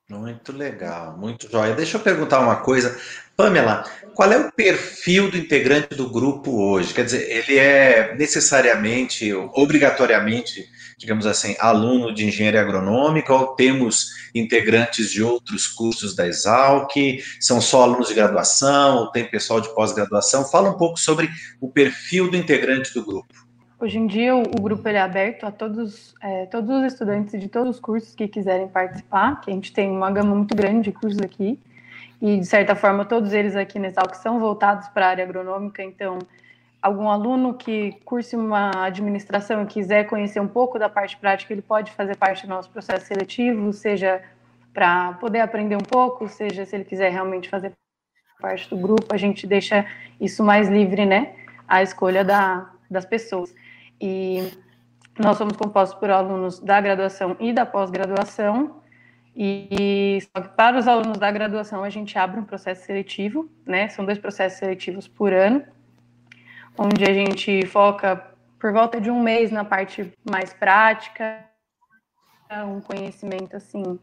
Muito 0.10 0.54
legal, 0.54 1.18
muito 1.18 1.52
jóia. 1.52 1.74
Deixa 1.74 1.98
eu 1.98 2.02
perguntar 2.02 2.40
uma 2.40 2.56
coisa. 2.58 2.98
Pamela, 3.36 3.84
qual 4.14 4.32
é 4.32 4.38
o 4.38 4.52
perfil 4.52 5.30
do 5.30 5.38
integrante 5.38 5.96
do 5.96 6.10
grupo 6.10 6.64
hoje? 6.64 6.94
Quer 6.94 7.06
dizer, 7.06 7.30
ele 7.30 7.58
é 7.58 8.16
necessariamente, 8.16 9.34
obrigatoriamente, 9.34 10.66
digamos 10.98 11.27
assim, 11.27 11.56
aluno 11.60 12.12
de 12.12 12.25
engenharia 12.25 12.60
agronômica 12.60 13.32
ou 13.32 13.56
temos 13.56 14.30
integrantes 14.34 15.12
de 15.12 15.24
outros 15.24 15.68
cursos 15.68 16.16
da 16.16 16.27
Exalc? 16.27 16.92
São 17.39 17.62
só 17.62 17.84
alunos 17.84 18.08
de 18.08 18.16
graduação 18.16 18.98
ou 18.98 19.12
tem 19.12 19.30
pessoal 19.30 19.62
de 19.62 19.74
pós-graduação? 19.75 20.44
Fala 20.44 20.72
um 20.72 20.77
pouco 20.77 21.00
sobre 21.00 21.30
o 21.62 21.70
perfil 21.70 22.32
do 22.32 22.36
integrante 22.36 22.94
do 22.94 23.06
grupo. 23.06 23.48
Hoje 23.80 24.00
em 24.00 24.08
dia, 24.08 24.36
o, 24.36 24.60
grupo 24.60 24.89
é 24.89 25.00
aberto 25.00 25.44
a 25.44 25.51
todos, 25.51 26.16
é, 26.24 26.48
todos 26.48 26.68
os 26.68 26.92
estudantes 26.92 27.39
de 27.39 27.48
todos 27.48 27.75
os 27.75 27.80
cursos 27.80 28.16
que 28.16 28.27
quiserem 28.27 28.68
participar, 28.68 29.39
que 29.39 29.51
a 29.51 29.54
gente 29.54 29.72
tem 29.72 29.92
uma 29.92 30.10
gama 30.10 30.34
muito 30.34 30.56
grande 30.56 30.89
de 30.89 30.92
cursos 30.92 31.22
aqui, 31.22 31.60
e 32.20 32.39
de 32.39 32.46
certa 32.46 32.75
forma 32.75 33.06
todos 33.06 33.34
eles 33.34 33.56
aqui 33.56 33.77
na 33.77 33.89
Exalc 33.89 34.16
são 34.16 34.39
voltados 34.39 34.88
para 34.88 35.06
a 35.06 35.10
área 35.10 35.24
agronômica, 35.24 35.84
então 35.84 36.18
algum 36.82 37.10
aluno 37.10 37.54
que 37.54 37.94
curse 38.06 38.36
uma 38.36 38.72
administração 38.86 39.64
e 39.64 39.66
quiser 39.66 40.06
conhecer 40.08 40.40
um 40.40 40.48
pouco 40.48 40.78
da 40.78 40.90
parte 40.90 41.18
prática, 41.18 41.54
ele 41.54 41.62
pode 41.62 41.92
fazer 41.92 42.16
parte 42.16 42.46
do 42.46 42.50
nosso 42.50 42.70
processo 42.70 43.06
seletivo, 43.06 43.74
seja 43.74 44.22
para 44.74 45.14
poder 45.14 45.40
aprender 45.40 45.76
um 45.76 45.80
pouco, 45.80 46.28
seja 46.28 46.66
se 46.66 46.76
ele 46.76 46.86
quiser 46.86 47.12
realmente 47.12 47.50
fazer 47.50 47.74
parte 48.40 48.70
do 48.70 48.78
grupo, 48.78 49.14
a 49.14 49.18
gente 49.18 49.48
deixa 49.48 49.86
isso 50.22 50.44
mais 50.44 50.70
livre, 50.70 51.06
né? 51.06 51.34
A 51.68 51.82
escolha 51.82 52.24
da, 52.24 52.70
das 52.90 53.04
pessoas. 53.04 53.54
E 54.00 54.54
nós 55.18 55.38
somos 55.38 55.58
compostos 55.58 55.98
por 56.00 56.12
alunos 56.12 56.60
da 56.60 56.80
graduação 56.80 57.36
e 57.40 57.52
da 57.52 57.66
pós-graduação. 57.66 58.82
E 59.36 60.20
para 60.56 60.78
os 60.78 60.88
alunos 60.88 61.18
da 61.18 61.32
graduação 61.32 61.84
a 61.84 61.90
gente 61.90 62.18
abre 62.18 62.40
um 62.40 62.44
processo 62.44 62.86
seletivo, 62.86 63.50
né? 63.66 63.90
São 63.90 64.06
dois 64.06 64.20
processos 64.20 64.60
seletivos 64.60 65.08
por 65.08 65.34
ano 65.34 65.64
onde 66.78 67.04
a 67.04 67.14
gente 67.14 67.66
foca 67.66 68.24
por 68.60 68.72
volta 68.72 69.00
de 69.00 69.10
um 69.10 69.22
mês 69.22 69.52
na 69.52 69.66
parte 69.66 70.12
mais 70.30 70.54
prática, 70.54 71.44
um 72.68 72.80
conhecimento 72.82 73.56
assim. 73.56 74.00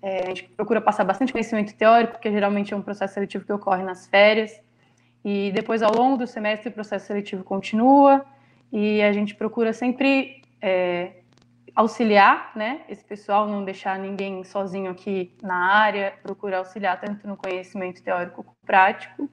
É, 0.00 0.24
a 0.24 0.28
gente 0.28 0.44
procura 0.44 0.80
passar 0.80 1.04
bastante 1.04 1.32
conhecimento 1.32 1.74
teórico, 1.74 2.14
porque 2.14 2.30
geralmente 2.30 2.74
é 2.74 2.76
um 2.76 2.82
processo 2.82 3.14
seletivo 3.14 3.44
que 3.44 3.52
ocorre 3.52 3.82
nas 3.82 4.06
férias. 4.06 4.60
E 5.24 5.52
depois, 5.52 5.82
ao 5.82 5.94
longo 5.94 6.16
do 6.16 6.26
semestre, 6.26 6.68
o 6.68 6.72
processo 6.72 7.06
seletivo 7.06 7.44
continua 7.44 8.24
e 8.72 9.00
a 9.02 9.12
gente 9.12 9.34
procura 9.34 9.72
sempre 9.72 10.42
é, 10.60 11.12
auxiliar 11.74 12.50
né, 12.56 12.80
esse 12.88 13.04
pessoal, 13.04 13.46
não 13.46 13.64
deixar 13.64 13.98
ninguém 13.98 14.42
sozinho 14.42 14.90
aqui 14.90 15.36
na 15.40 15.72
área, 15.72 16.14
procura 16.22 16.58
auxiliar 16.58 17.00
tanto 17.00 17.28
no 17.28 17.36
conhecimento 17.36 18.02
teórico 18.02 18.42
como 18.42 18.56
prático. 18.66 19.30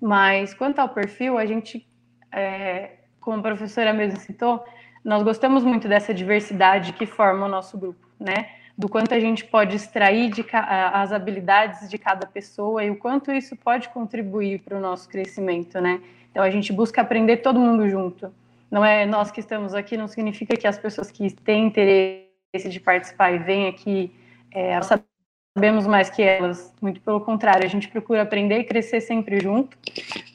Mas 0.00 0.54
quanto 0.54 0.78
ao 0.78 0.88
perfil, 0.88 1.36
a 1.36 1.44
gente 1.44 1.86
é, 2.32 2.90
como 3.20 3.38
a 3.38 3.42
professora 3.42 3.92
mesmo 3.92 4.18
citou, 4.18 4.64
nós 5.04 5.22
gostamos 5.22 5.64
muito 5.64 5.88
dessa 5.88 6.12
diversidade 6.12 6.92
que 6.92 7.06
forma 7.06 7.46
o 7.46 7.48
nosso 7.48 7.78
grupo, 7.78 8.06
né? 8.18 8.48
Do 8.76 8.88
quanto 8.88 9.12
a 9.12 9.20
gente 9.20 9.44
pode 9.44 9.76
extrair 9.76 10.30
de, 10.30 10.44
as 10.52 11.12
habilidades 11.12 11.88
de 11.88 11.98
cada 11.98 12.26
pessoa 12.26 12.82
e 12.84 12.90
o 12.90 12.96
quanto 12.96 13.30
isso 13.30 13.56
pode 13.56 13.88
contribuir 13.90 14.60
para 14.60 14.76
o 14.76 14.80
nosso 14.80 15.08
crescimento, 15.08 15.80
né? 15.80 16.00
Então 16.30 16.42
a 16.42 16.50
gente 16.50 16.72
busca 16.72 17.00
aprender 17.00 17.38
todo 17.38 17.58
mundo 17.58 17.88
junto. 17.88 18.32
Não 18.70 18.84
é 18.84 19.04
nós 19.04 19.30
que 19.30 19.40
estamos 19.40 19.74
aqui, 19.74 19.96
não 19.96 20.06
significa 20.06 20.56
que 20.56 20.66
as 20.66 20.78
pessoas 20.78 21.10
que 21.10 21.30
têm 21.30 21.66
interesse 21.66 22.68
de 22.68 22.78
participar 22.78 23.32
e 23.32 23.38
vêm 23.38 23.68
aqui 23.68 24.14
é, 24.52 24.74
sabemos 25.54 25.86
mais 25.86 26.08
que 26.10 26.22
elas. 26.22 26.74
Muito 26.80 27.00
pelo 27.00 27.20
contrário, 27.20 27.64
a 27.64 27.68
gente 27.68 27.88
procura 27.88 28.22
aprender 28.22 28.58
e 28.58 28.64
crescer 28.64 29.00
sempre 29.00 29.40
junto, 29.40 29.76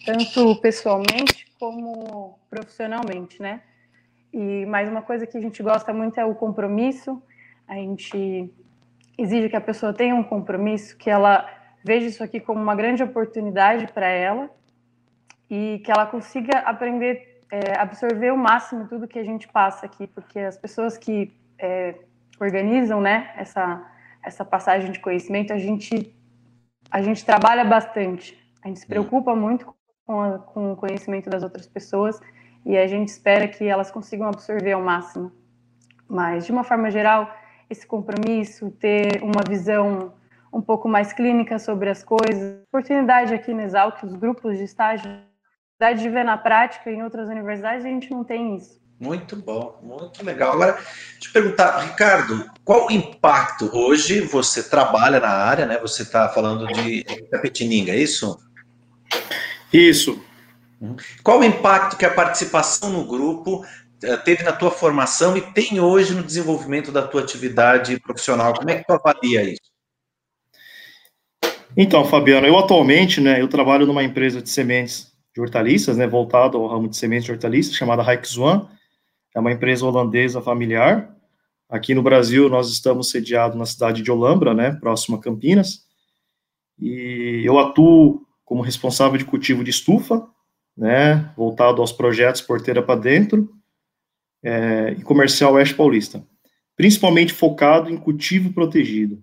tanto 0.05 0.60
pessoalmente 0.62 1.48
como 1.60 2.38
profissionalmente, 2.50 3.41
né? 3.41 3.62
E 4.34 4.65
mais 4.65 4.89
uma 4.89 5.01
coisa 5.01 5.25
que 5.25 5.38
a 5.38 5.41
gente 5.41 5.63
gosta 5.63 5.93
muito 5.93 6.19
é 6.19 6.25
o 6.25 6.36
compromisso. 6.36 7.22
A 7.67 7.75
gente 7.75 8.53
exige 9.17 9.50
que 9.50 9.55
a 9.55 9.62
pessoa 9.62 9.93
tenha 9.93 10.13
um 10.13 10.24
compromisso, 10.24 10.98
que 10.98 11.10
ela 11.10 11.50
veja 11.84 12.07
isso 12.07 12.24
aqui 12.24 12.39
como 12.39 12.62
uma 12.62 12.75
grande 12.75 13.01
oportunidade 13.01 13.88
para 13.93 14.07
ela 14.07 14.50
e 15.50 15.81
que 15.86 15.91
ela 15.91 16.05
consiga 16.05 16.60
aprender, 16.60 17.43
é, 17.50 17.77
absorver 17.77 18.31
o 18.31 18.38
máximo 18.38 18.88
tudo 18.88 19.07
que 19.07 19.19
a 19.19 19.24
gente 19.24 19.48
passa 19.48 19.86
aqui, 19.86 20.05
porque 20.07 20.39
as 20.39 20.57
pessoas 20.57 20.98
que 20.98 21.31
é, 21.57 21.95
organizam, 22.39 23.00
né, 23.00 23.31
essa 23.38 23.81
essa 24.25 24.44
passagem 24.44 24.91
de 24.91 25.00
conhecimento, 25.00 25.53
a 25.53 25.58
gente 25.58 26.13
a 26.91 27.01
gente 27.01 27.25
trabalha 27.25 27.63
bastante, 27.65 28.38
a 28.63 28.67
gente 28.67 28.79
se 28.79 28.88
preocupa 28.88 29.36
muito 29.36 29.74
com, 30.05 30.22
a, 30.22 30.39
com 30.39 30.74
o 30.74 30.75
conhecimento 30.75 31.29
das 31.29 31.44
outras 31.44 31.67
pessoas 31.67 32.20
e 32.65 32.77
a 32.77 32.88
gente 32.88 33.10
espera 33.10 33.48
que 33.48 33.63
elas 33.65 33.91
consigam 33.91 34.27
absorver 34.27 34.72
ao 34.72 34.82
máximo. 34.82 35.32
Mas, 36.08 36.46
de 36.46 36.51
uma 36.51 36.63
forma 36.63 36.89
geral, 36.91 37.34
esse 37.70 37.86
compromisso, 37.86 38.72
ter 38.72 39.22
uma 39.24 39.44
visão 39.48 40.13
um 40.53 40.62
pouco 40.62 40.88
mais 40.88 41.12
clínica 41.12 41.60
sobre 41.60 41.89
as 41.89 42.03
coisas, 42.03 42.62
oportunidade 42.67 43.34
aqui 43.34 43.53
na 43.53 43.63
Exalc, 43.63 44.01
os 44.03 44.15
grupos 44.15 44.58
de 44.58 44.63
estágio, 44.63 45.10
oportunidade 45.10 46.01
de 46.01 46.10
ver 46.10 46.24
na 46.24 46.38
prática 46.38 46.89
em 46.91 47.03
outras 47.03 47.27
universidades, 47.27 47.84
a 47.84 47.89
gente 47.89 48.10
não 48.12 48.24
tem 48.24 48.55
isso. 48.55 48.79
Muito 48.99 49.35
bom, 49.35 49.77
muito 49.83 50.23
legal. 50.23 50.53
Agora, 50.53 50.73
deixa 50.73 51.27
eu 51.27 51.33
perguntar, 51.33 51.79
Ricardo, 51.79 52.49
qual 52.63 52.87
o 52.87 52.91
impacto 52.91 53.69
hoje 53.73 54.21
você 54.21 54.63
trabalha 54.63 55.19
na 55.19 55.29
área, 55.29 55.65
né? 55.65 55.77
Você 55.79 56.03
está 56.03 56.29
falando 56.29 56.65
de 56.67 57.03
Tapetininga, 57.29 57.91
é 57.91 57.97
isso? 57.97 58.39
Isso. 59.71 60.23
Qual 61.23 61.39
o 61.39 61.43
impacto 61.43 61.97
que 61.97 62.05
a 62.05 62.13
participação 62.13 62.89
no 62.89 63.05
grupo 63.05 63.65
eh, 64.01 64.17
teve 64.17 64.43
na 64.43 64.53
tua 64.53 64.71
formação 64.71 65.35
e 65.35 65.41
tem 65.41 65.79
hoje 65.79 66.13
no 66.13 66.23
desenvolvimento 66.23 66.91
da 66.91 67.05
tua 67.05 67.21
atividade 67.21 67.99
profissional? 67.99 68.53
Como 68.53 68.69
é 68.69 68.77
que 68.77 68.85
tu 68.85 68.93
avalia 68.93 69.43
isso? 69.43 69.75
Então, 71.75 72.05
Fabiano, 72.05 72.47
eu 72.47 72.57
atualmente, 72.57 73.19
né, 73.19 73.41
eu 73.41 73.49
trabalho 73.49 73.85
numa 73.85 74.03
empresa 74.03 74.41
de 74.41 74.49
sementes 74.49 75.11
de 75.33 75.41
hortaliças, 75.41 75.97
né, 75.97 76.07
voltado 76.07 76.57
ao 76.57 76.67
ramo 76.67 76.87
de 76.87 76.95
sementes 76.95 77.25
de 77.25 77.33
hortaliças, 77.33 77.75
chamada 77.75 78.01
Rijkswan. 78.01 78.69
É 79.36 79.39
uma 79.39 79.51
empresa 79.51 79.86
holandesa 79.86 80.42
familiar. 80.42 81.13
Aqui 81.70 81.94
no 81.94 82.01
Brasil, 82.01 82.48
nós 82.48 82.72
estamos 82.72 83.10
sediados 83.10 83.58
na 83.58 83.65
cidade 83.65 84.01
de 84.01 84.10
Olambra, 84.10 84.54
né, 84.54 84.72
próximo 84.72 85.18
a 85.18 85.22
Campinas. 85.22 85.84
E 86.80 87.42
eu 87.44 87.60
atuo 87.60 88.25
como 88.46 88.62
responsável 88.62 89.18
de 89.18 89.25
cultivo 89.25 89.62
de 89.62 89.72
estufa, 89.72 90.25
né, 90.77 91.34
voltado 91.36 91.82
aos 91.82 91.92
projetos 91.92 92.42
Porteira 92.42 92.82
para 92.82 93.00
Dentro 93.00 93.54
é, 94.42 94.96
e 94.98 95.01
Comercial 95.01 95.54
Oeste 95.54 95.75
Paulista, 95.75 96.25
principalmente 96.77 97.34
focado 97.34 97.89
em 97.89 97.98
cultivo 97.98 98.54
protegido. 98.54 99.22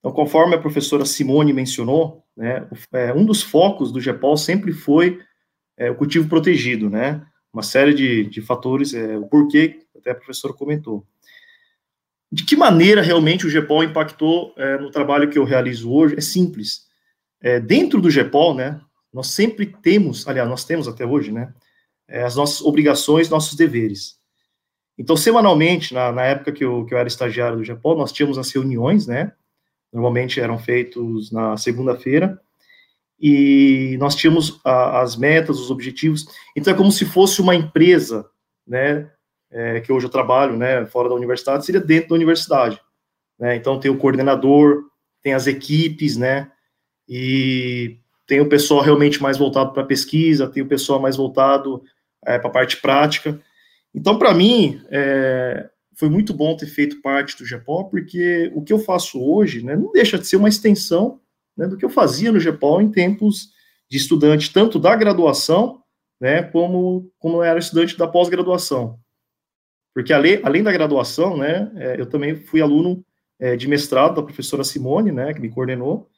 Então, 0.00 0.10
conforme 0.10 0.56
a 0.56 0.60
professora 0.60 1.04
Simone 1.04 1.52
mencionou, 1.52 2.24
né, 2.36 2.66
é, 2.92 3.12
um 3.12 3.24
dos 3.24 3.40
focos 3.40 3.92
do 3.92 4.00
GEPOL 4.00 4.36
sempre 4.36 4.72
foi 4.72 5.20
é, 5.76 5.92
o 5.92 5.94
cultivo 5.94 6.28
protegido, 6.28 6.90
né, 6.90 7.24
uma 7.54 7.62
série 7.62 7.94
de, 7.94 8.24
de 8.24 8.42
fatores, 8.42 8.92
é, 8.92 9.16
o 9.16 9.26
porquê, 9.26 9.80
até 9.96 10.10
a 10.10 10.14
professora 10.14 10.52
comentou. 10.52 11.06
De 12.30 12.44
que 12.44 12.56
maneira 12.56 13.00
realmente 13.00 13.46
o 13.46 13.50
GEPOL 13.50 13.84
impactou 13.84 14.52
é, 14.58 14.76
no 14.76 14.90
trabalho 14.90 15.30
que 15.30 15.38
eu 15.38 15.44
realizo 15.44 15.90
hoje? 15.90 16.16
É 16.18 16.20
simples 16.20 16.84
é, 17.44 17.60
dentro 17.60 18.00
do 18.00 18.10
GEPOL, 18.10 18.54
né, 18.54 18.80
nós 19.12 19.28
sempre 19.28 19.66
temos, 19.66 20.26
aliás, 20.26 20.48
nós 20.48 20.64
temos 20.64 20.88
até 20.88 21.04
hoje, 21.04 21.30
né, 21.30 21.52
é, 22.08 22.22
as 22.22 22.34
nossas 22.34 22.62
obrigações, 22.62 23.28
nossos 23.28 23.54
deveres. 23.54 24.18
Então, 24.96 25.14
semanalmente, 25.14 25.92
na, 25.92 26.10
na 26.10 26.22
época 26.24 26.52
que 26.52 26.64
eu, 26.64 26.86
que 26.86 26.94
eu 26.94 26.98
era 26.98 27.06
estagiário 27.06 27.58
do 27.58 27.64
Japão, 27.64 27.94
nós 27.96 28.12
tínhamos 28.12 28.38
as 28.38 28.50
reuniões, 28.50 29.06
né? 29.06 29.32
Normalmente 29.92 30.40
eram 30.40 30.56
feitos 30.56 31.32
na 31.32 31.56
segunda-feira, 31.56 32.40
e 33.26 33.96
nós 33.96 34.14
tínhamos 34.14 34.60
a, 34.62 35.00
as 35.00 35.16
metas, 35.16 35.58
os 35.58 35.70
objetivos. 35.70 36.26
Então, 36.54 36.74
é 36.74 36.76
como 36.76 36.92
se 36.92 37.06
fosse 37.06 37.40
uma 37.40 37.54
empresa, 37.54 38.28
né? 38.68 39.10
É, 39.50 39.80
que 39.80 39.90
hoje 39.90 40.04
eu 40.04 40.10
trabalho, 40.10 40.58
né? 40.58 40.84
Fora 40.84 41.08
da 41.08 41.14
universidade, 41.14 41.64
seria 41.64 41.80
dentro 41.80 42.10
da 42.10 42.16
universidade. 42.16 42.78
Né? 43.38 43.56
Então, 43.56 43.80
tem 43.80 43.90
o 43.90 43.96
coordenador, 43.96 44.84
tem 45.22 45.32
as 45.32 45.46
equipes, 45.46 46.18
né? 46.18 46.50
E 47.08 47.96
tem 48.26 48.42
o 48.42 48.48
pessoal 48.48 48.82
realmente 48.82 49.22
mais 49.22 49.38
voltado 49.38 49.72
para 49.72 49.84
pesquisa, 49.84 50.46
tem 50.46 50.62
o 50.62 50.68
pessoal 50.68 51.00
mais 51.00 51.16
voltado 51.16 51.82
é, 52.26 52.38
para 52.38 52.50
a 52.50 52.52
parte 52.52 52.76
prática. 52.76 53.40
Então, 53.94 54.18
para 54.18 54.34
mim, 54.34 54.82
é, 54.90 55.70
foi 55.94 56.10
muito 56.10 56.34
bom 56.34 56.54
ter 56.58 56.66
feito 56.66 57.00
parte 57.00 57.38
do 57.38 57.46
GEPOL, 57.46 57.88
porque 57.88 58.52
o 58.54 58.60
que 58.60 58.72
eu 58.72 58.80
faço 58.80 59.18
hoje 59.18 59.64
né, 59.64 59.74
não 59.74 59.92
deixa 59.92 60.18
de 60.18 60.26
ser 60.26 60.36
uma 60.36 60.50
extensão 60.50 61.20
né, 61.56 61.66
do 61.66 61.76
que 61.76 61.84
eu 61.84 61.90
fazia 61.90 62.32
no 62.32 62.40
GEPOL 62.40 62.80
em 62.82 62.90
tempos 62.90 63.50
de 63.90 63.96
estudante, 63.96 64.52
tanto 64.52 64.78
da 64.78 64.94
graduação, 64.96 65.82
né, 66.20 66.42
como, 66.42 67.10
como 67.18 67.42
era 67.42 67.58
estudante 67.58 67.96
da 67.96 68.08
pós-graduação. 68.08 68.98
Porque 69.94 70.12
além, 70.12 70.40
além 70.42 70.62
da 70.62 70.72
graduação, 70.72 71.36
né, 71.36 71.70
é, 71.76 72.00
eu 72.00 72.06
também 72.06 72.34
fui 72.34 72.60
aluno 72.60 73.04
é, 73.38 73.56
de 73.56 73.68
mestrado 73.68 74.16
da 74.16 74.22
professora 74.22 74.64
Simone, 74.64 75.12
né, 75.12 75.32
que 75.32 75.40
me 75.40 75.50
coordenou. 75.50 76.08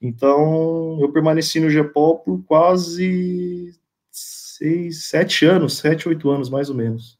Então, 0.00 0.98
eu 1.00 1.12
permaneci 1.12 1.60
no 1.60 1.70
GEPOL 1.70 2.20
por 2.20 2.42
quase 2.44 3.78
seis, 4.10 5.04
sete 5.04 5.46
anos, 5.46 5.78
sete, 5.78 6.08
oito 6.08 6.28
anos, 6.30 6.50
mais 6.50 6.68
ou 6.68 6.76
menos. 6.76 7.18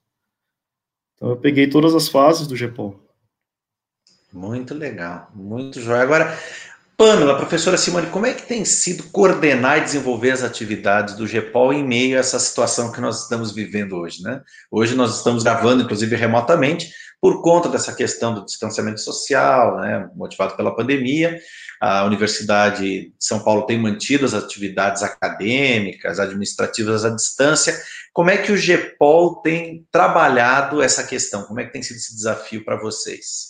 Então 1.20 1.30
eu 1.30 1.36
peguei 1.36 1.68
todas 1.68 1.94
as 1.94 2.08
fases 2.08 2.46
do 2.46 2.56
GEPOL. 2.56 2.98
Muito 4.32 4.74
legal, 4.74 5.30
muito 5.34 5.80
jóia. 5.80 6.02
Agora, 6.02 6.38
Pamela, 7.00 7.34
professora 7.34 7.78
Simone, 7.78 8.08
como 8.08 8.26
é 8.26 8.34
que 8.34 8.42
tem 8.42 8.62
sido 8.62 9.04
coordenar 9.04 9.78
e 9.78 9.84
desenvolver 9.84 10.32
as 10.32 10.42
atividades 10.42 11.14
do 11.14 11.26
GEPOL 11.26 11.72
em 11.72 11.82
meio 11.82 12.14
a 12.14 12.20
essa 12.20 12.38
situação 12.38 12.92
que 12.92 13.00
nós 13.00 13.22
estamos 13.22 13.54
vivendo 13.54 13.96
hoje, 13.96 14.22
né? 14.22 14.42
Hoje 14.70 14.94
nós 14.94 15.16
estamos 15.16 15.42
gravando, 15.42 15.82
inclusive 15.82 16.14
remotamente, 16.14 16.92
por 17.18 17.40
conta 17.40 17.70
dessa 17.70 17.94
questão 17.94 18.34
do 18.34 18.44
distanciamento 18.44 19.00
social, 19.00 19.78
né, 19.80 20.10
motivado 20.14 20.54
pela 20.56 20.76
pandemia. 20.76 21.40
A 21.80 22.04
Universidade 22.04 22.82
de 22.82 23.14
São 23.18 23.40
Paulo 23.40 23.64
tem 23.64 23.78
mantido 23.78 24.26
as 24.26 24.34
atividades 24.34 25.02
acadêmicas, 25.02 26.20
administrativas 26.20 27.06
à 27.06 27.08
distância, 27.08 27.80
como 28.12 28.28
é 28.28 28.36
que 28.36 28.52
o 28.52 28.58
GEPOL 28.58 29.36
tem 29.36 29.86
trabalhado 29.90 30.82
essa 30.82 31.02
questão? 31.02 31.44
Como 31.44 31.60
é 31.60 31.64
que 31.64 31.72
tem 31.72 31.82
sido 31.82 31.96
esse 31.96 32.14
desafio 32.14 32.62
para 32.62 32.76
vocês? 32.78 33.49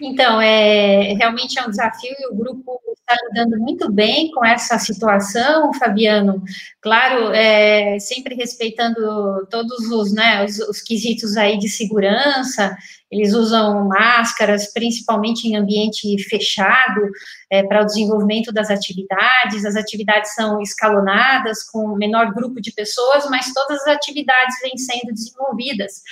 Então, 0.00 0.40
é, 0.40 1.14
realmente 1.14 1.58
é 1.58 1.64
um 1.64 1.70
desafio 1.70 2.14
e 2.18 2.26
o 2.26 2.34
grupo 2.34 2.80
está 3.08 3.16
lidando 3.28 3.58
muito 3.58 3.90
bem 3.90 4.30
com 4.32 4.44
essa 4.44 4.78
situação, 4.78 5.72
Fabiano. 5.74 6.42
Claro, 6.80 7.32
é, 7.32 7.98
sempre 8.00 8.34
respeitando 8.34 9.46
todos 9.48 9.88
os, 9.90 10.12
né, 10.12 10.44
os, 10.44 10.58
os 10.58 10.82
quesitos 10.82 11.36
aí 11.36 11.56
de 11.56 11.68
segurança, 11.68 12.76
eles 13.10 13.32
usam 13.32 13.86
máscaras, 13.86 14.72
principalmente 14.72 15.46
em 15.46 15.56
ambiente 15.56 16.18
fechado, 16.24 17.00
é, 17.48 17.62
para 17.62 17.82
o 17.82 17.86
desenvolvimento 17.86 18.52
das 18.52 18.68
atividades. 18.68 19.64
As 19.64 19.76
atividades 19.76 20.34
são 20.34 20.60
escalonadas, 20.60 21.62
com 21.62 21.94
menor 21.94 22.34
grupo 22.34 22.60
de 22.60 22.72
pessoas, 22.72 23.30
mas 23.30 23.52
todas 23.52 23.80
as 23.82 23.94
atividades 23.94 24.56
vêm 24.60 24.76
sendo 24.76 25.14
desenvolvidas. 25.14 26.02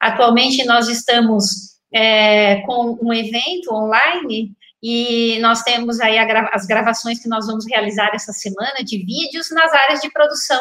Atualmente, 0.00 0.64
nós 0.64 0.88
estamos 0.88 1.77
é, 1.92 2.60
com 2.62 2.98
um 3.02 3.12
evento 3.12 3.72
online 3.72 4.52
e 4.82 5.38
nós 5.40 5.62
temos 5.62 6.00
aí 6.00 6.18
as 6.18 6.66
gravações 6.66 7.20
que 7.20 7.28
nós 7.28 7.46
vamos 7.46 7.66
realizar 7.66 8.10
essa 8.14 8.32
semana 8.32 8.84
de 8.84 8.98
vídeos 8.98 9.50
nas 9.50 9.72
áreas 9.72 10.00
de 10.00 10.10
produção 10.10 10.60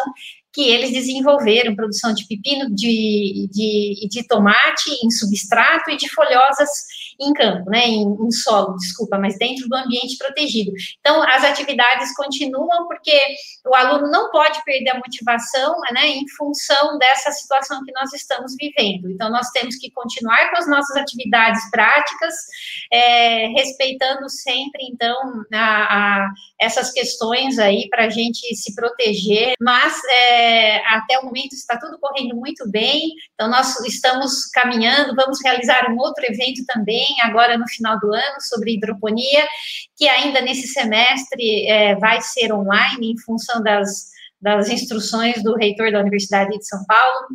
que 0.51 0.61
eles 0.61 0.91
desenvolveram, 0.91 1.75
produção 1.75 2.13
de 2.13 2.25
pepino, 2.25 2.73
de, 2.73 3.47
de, 3.51 4.07
de 4.09 4.27
tomate 4.27 4.89
em 5.03 5.11
substrato 5.11 5.91
e 5.91 5.97
de 5.97 6.09
folhosas 6.09 6.69
em 7.19 7.33
campo, 7.33 7.69
né, 7.69 7.87
em, 7.87 8.03
em, 8.03 8.31
solo, 8.31 8.75
desculpa, 8.77 9.17
mas 9.17 9.37
dentro 9.37 9.67
do 9.67 9.75
ambiente 9.75 10.17
protegido. 10.17 10.71
Então, 10.99 11.21
as 11.23 11.43
atividades 11.43 12.15
continuam 12.15 12.87
porque 12.87 13.19
o 13.65 13.75
aluno 13.75 14.09
não 14.09 14.29
pode 14.31 14.63
perder 14.63 14.91
a 14.91 14.97
motivação, 14.97 15.75
né, 15.91 16.07
em 16.07 16.27
função 16.29 16.97
dessa 16.97 17.31
situação 17.31 17.83
que 17.83 17.91
nós 17.91 18.13
estamos 18.13 18.55
vivendo. 18.57 19.09
Então, 19.09 19.29
nós 19.29 19.49
temos 19.51 19.75
que 19.75 19.91
continuar 19.91 20.49
com 20.49 20.57
as 20.57 20.67
nossas 20.67 20.95
atividades 20.95 21.69
práticas, 21.71 22.33
é, 22.91 23.47
respeitando 23.47 24.29
sempre, 24.29 24.85
então, 24.85 25.17
a, 25.53 25.57
a 25.57 26.27
essas 26.59 26.91
questões 26.91 27.59
aí 27.59 27.87
para 27.89 28.05
a 28.05 28.09
gente 28.09 28.55
se 28.55 28.73
proteger, 28.73 29.53
mas 29.61 29.93
é, 30.09 30.77
até 30.87 31.19
o 31.19 31.25
momento 31.25 31.53
está 31.53 31.77
tudo 31.77 31.99
correndo 31.99 32.35
muito 32.35 32.69
bem, 32.69 33.13
então 33.33 33.49
nós 33.49 33.79
estamos 33.81 34.45
caminhando, 34.53 35.15
vamos 35.15 35.39
realizar 35.43 35.89
um 35.89 35.97
outro 35.97 36.25
evento 36.25 36.65
também, 36.65 37.06
agora 37.21 37.57
no 37.57 37.67
final 37.67 37.99
do 37.99 38.13
ano, 38.13 38.41
sobre 38.41 38.73
hidroponia, 38.73 39.45
que 39.95 40.07
ainda 40.07 40.41
nesse 40.41 40.67
semestre 40.67 41.67
é, 41.67 41.95
vai 41.95 42.21
ser 42.21 42.53
online, 42.53 43.11
em 43.11 43.19
função 43.19 43.61
das, 43.61 44.07
das 44.41 44.69
instruções 44.69 45.41
do 45.43 45.55
reitor 45.55 45.91
da 45.91 45.99
Universidade 45.99 46.57
de 46.57 46.65
São 46.65 46.83
Paulo, 46.85 47.27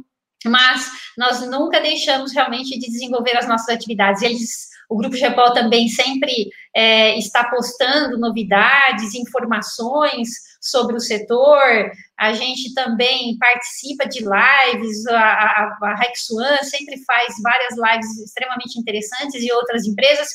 mas 0.45 0.91
nós 1.17 1.41
nunca 1.49 1.81
deixamos 1.81 2.33
realmente 2.33 2.79
de 2.79 2.91
desenvolver 2.91 3.37
as 3.37 3.47
nossas 3.47 3.69
atividades. 3.69 4.23
Eles 4.23 4.73
o 4.93 4.97
Grupo 4.97 5.17
GEPOL 5.17 5.55
também 5.55 5.89
sempre 5.89 6.51
é, 6.77 7.17
está 7.19 7.45
postando 7.45 8.19
novidades, 8.19 9.15
informações 9.15 10.29
sobre 10.63 10.97
o 10.97 11.01
setor. 11.01 11.91
A 12.19 12.33
gente 12.33 12.73
também 12.73 13.37
participa 13.37 14.09
de 14.09 14.21
lives. 14.21 15.07
A, 15.09 15.19
a, 15.19 15.79
a 15.83 15.95
Rexuan 15.97 16.57
sempre 16.63 17.03
faz 17.05 17.35
várias 17.43 17.75
lives 17.77 18.19
extremamente 18.25 18.79
interessantes 18.79 19.43
e 19.43 19.53
outras 19.53 19.85
empresas 19.85 20.29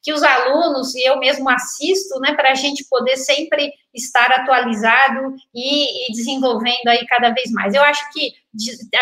que 0.00 0.12
os 0.12 0.22
alunos 0.22 0.94
e 0.94 1.08
eu 1.08 1.18
mesmo 1.18 1.50
assisto, 1.50 2.20
né, 2.20 2.34
para 2.34 2.52
a 2.52 2.54
gente 2.54 2.86
poder 2.88 3.16
sempre 3.16 3.72
estar 3.94 4.30
atualizado 4.32 5.34
e, 5.54 6.08
e 6.08 6.12
desenvolvendo 6.12 6.88
aí 6.88 7.06
cada 7.06 7.30
vez 7.30 7.50
mais. 7.52 7.74
Eu 7.74 7.82
acho 7.82 8.10
que 8.12 8.32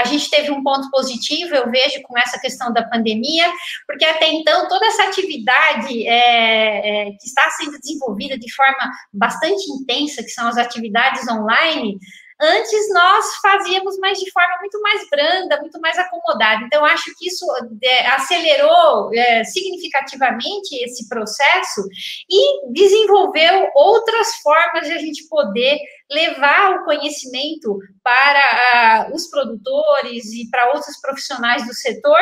a 0.00 0.04
gente 0.04 0.30
teve 0.30 0.50
um 0.50 0.62
ponto 0.62 0.90
positivo, 0.90 1.54
eu 1.54 1.70
vejo, 1.70 2.00
com 2.02 2.16
essa 2.18 2.38
questão 2.38 2.72
da 2.72 2.84
pandemia, 2.84 3.50
porque 3.86 4.04
até 4.04 4.28
então 4.32 4.68
toda 4.68 4.86
essa 4.86 5.04
atividade 5.04 6.06
é, 6.06 7.08
é, 7.08 7.10
que 7.12 7.26
está 7.26 7.50
sendo 7.50 7.78
desenvolvida 7.78 8.38
de 8.38 8.52
forma 8.54 8.90
bastante 9.12 9.62
intensa, 9.72 10.22
que 10.22 10.30
são 10.30 10.46
as 10.46 10.56
atividades 10.56 11.28
online, 11.28 11.98
Antes 12.40 12.88
nós 12.92 13.36
fazíamos 13.42 13.98
mais 13.98 14.18
de 14.18 14.30
forma 14.30 14.56
muito 14.60 14.80
mais 14.80 15.08
branda, 15.10 15.60
muito 15.60 15.80
mais 15.80 15.98
acomodada. 15.98 16.64
Então, 16.64 16.84
acho 16.84 17.14
que 17.18 17.28
isso 17.28 17.44
é, 17.82 18.06
acelerou 18.06 19.12
é, 19.12 19.44
significativamente 19.44 20.74
esse 20.84 21.08
processo 21.08 21.82
e 22.30 22.72
desenvolveu 22.72 23.68
outras 23.74 24.36
formas 24.42 24.86
de 24.86 24.92
a 24.92 24.98
gente 24.98 25.28
poder 25.28 25.78
levar 26.10 26.76
o 26.76 26.84
conhecimento 26.84 27.78
para 28.02 29.08
uh, 29.10 29.14
os 29.14 29.28
produtores 29.28 30.32
e 30.32 30.48
para 30.50 30.72
outros 30.72 30.98
profissionais 31.00 31.66
do 31.66 31.74
setor 31.74 32.18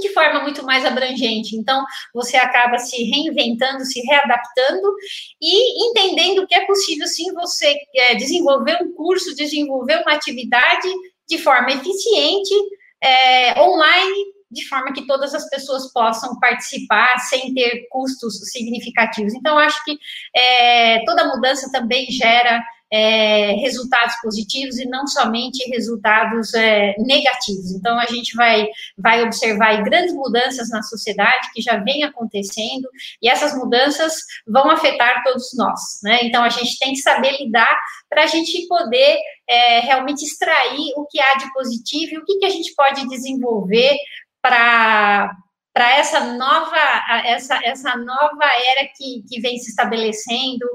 de 0.00 0.08
forma 0.10 0.40
muito 0.40 0.64
mais 0.64 0.84
abrangente. 0.84 1.56
Então, 1.56 1.84
você 2.14 2.36
acaba 2.36 2.78
se 2.78 3.02
reinventando, 3.04 3.84
se 3.84 4.00
readaptando 4.00 4.94
e 5.40 5.88
entendendo 5.88 6.46
que 6.46 6.54
é 6.54 6.64
possível, 6.66 7.06
sim, 7.06 7.32
você 7.32 7.74
é, 7.94 8.14
desenvolver 8.14 8.78
um 8.82 8.92
curso, 8.94 9.34
desenvolver 9.34 10.02
uma 10.02 10.12
atividade 10.12 10.88
de 11.28 11.38
forma 11.38 11.70
eficiente, 11.72 12.54
é, 13.02 13.60
online, 13.60 14.32
de 14.50 14.68
forma 14.68 14.92
que 14.92 15.06
todas 15.06 15.34
as 15.34 15.48
pessoas 15.48 15.90
possam 15.92 16.38
participar 16.38 17.18
sem 17.20 17.54
ter 17.54 17.86
custos 17.90 18.38
significativos. 18.50 19.32
Então, 19.34 19.58
acho 19.58 19.82
que 19.84 19.98
é, 20.36 21.02
toda 21.04 21.34
mudança 21.34 21.70
também 21.72 22.06
gera 22.10 22.62
é, 22.92 23.54
resultados 23.54 24.14
positivos 24.20 24.78
e 24.78 24.84
não 24.84 25.06
somente 25.06 25.66
resultados 25.70 26.52
é, 26.52 26.94
negativos. 26.98 27.72
Então, 27.72 27.98
a 27.98 28.04
gente 28.04 28.36
vai, 28.36 28.68
vai 28.98 29.22
observar 29.22 29.82
grandes 29.82 30.14
mudanças 30.14 30.68
na 30.68 30.82
sociedade 30.82 31.50
que 31.54 31.62
já 31.62 31.78
vem 31.78 32.04
acontecendo 32.04 32.86
e 33.22 33.30
essas 33.30 33.56
mudanças 33.56 34.14
vão 34.46 34.70
afetar 34.70 35.24
todos 35.24 35.48
nós. 35.56 35.80
Né? 36.02 36.20
Então, 36.24 36.44
a 36.44 36.50
gente 36.50 36.78
tem 36.78 36.92
que 36.92 37.00
saber 37.00 37.32
lidar 37.38 37.80
para 38.10 38.24
a 38.24 38.26
gente 38.26 38.66
poder 38.68 39.16
é, 39.48 39.80
realmente 39.80 40.22
extrair 40.22 40.92
o 40.96 41.06
que 41.06 41.18
há 41.18 41.38
de 41.38 41.50
positivo 41.54 42.12
e 42.12 42.18
o 42.18 42.24
que, 42.26 42.40
que 42.40 42.46
a 42.46 42.50
gente 42.50 42.74
pode 42.74 43.08
desenvolver 43.08 43.96
para 44.42 45.30
para 45.72 45.90
essa 45.96 46.20
nova 46.34 46.76
essa, 47.24 47.58
essa 47.64 47.96
nova 47.96 48.44
era 48.44 48.88
que, 48.94 49.22
que 49.28 49.40
vem 49.40 49.58
se 49.58 49.70
estabelecendo 49.70 50.66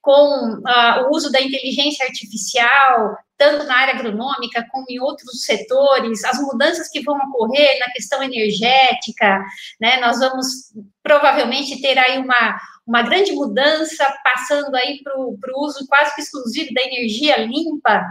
com 0.00 0.60
uh, 0.60 1.06
o 1.06 1.16
uso 1.16 1.30
da 1.32 1.40
inteligência 1.40 2.06
artificial, 2.06 3.16
tanto 3.36 3.64
na 3.64 3.76
área 3.76 3.94
agronômica 3.94 4.64
como 4.70 4.86
em 4.88 5.00
outros 5.00 5.44
setores, 5.44 6.24
as 6.24 6.40
mudanças 6.40 6.88
que 6.88 7.02
vão 7.02 7.16
ocorrer 7.16 7.78
na 7.80 7.92
questão 7.92 8.22
energética, 8.22 9.44
né? 9.80 10.00
Nós 10.00 10.18
vamos 10.20 10.46
provavelmente 11.02 11.80
ter 11.80 11.98
aí 11.98 12.18
uma, 12.18 12.58
uma 12.86 13.02
grande 13.02 13.32
mudança 13.32 14.06
passando 14.24 14.74
aí 14.76 15.00
para 15.02 15.16
o 15.18 15.64
uso 15.64 15.86
quase 15.88 16.14
que 16.14 16.20
exclusivo 16.20 16.72
da 16.72 16.82
energia 16.82 17.36
limpa, 17.38 18.02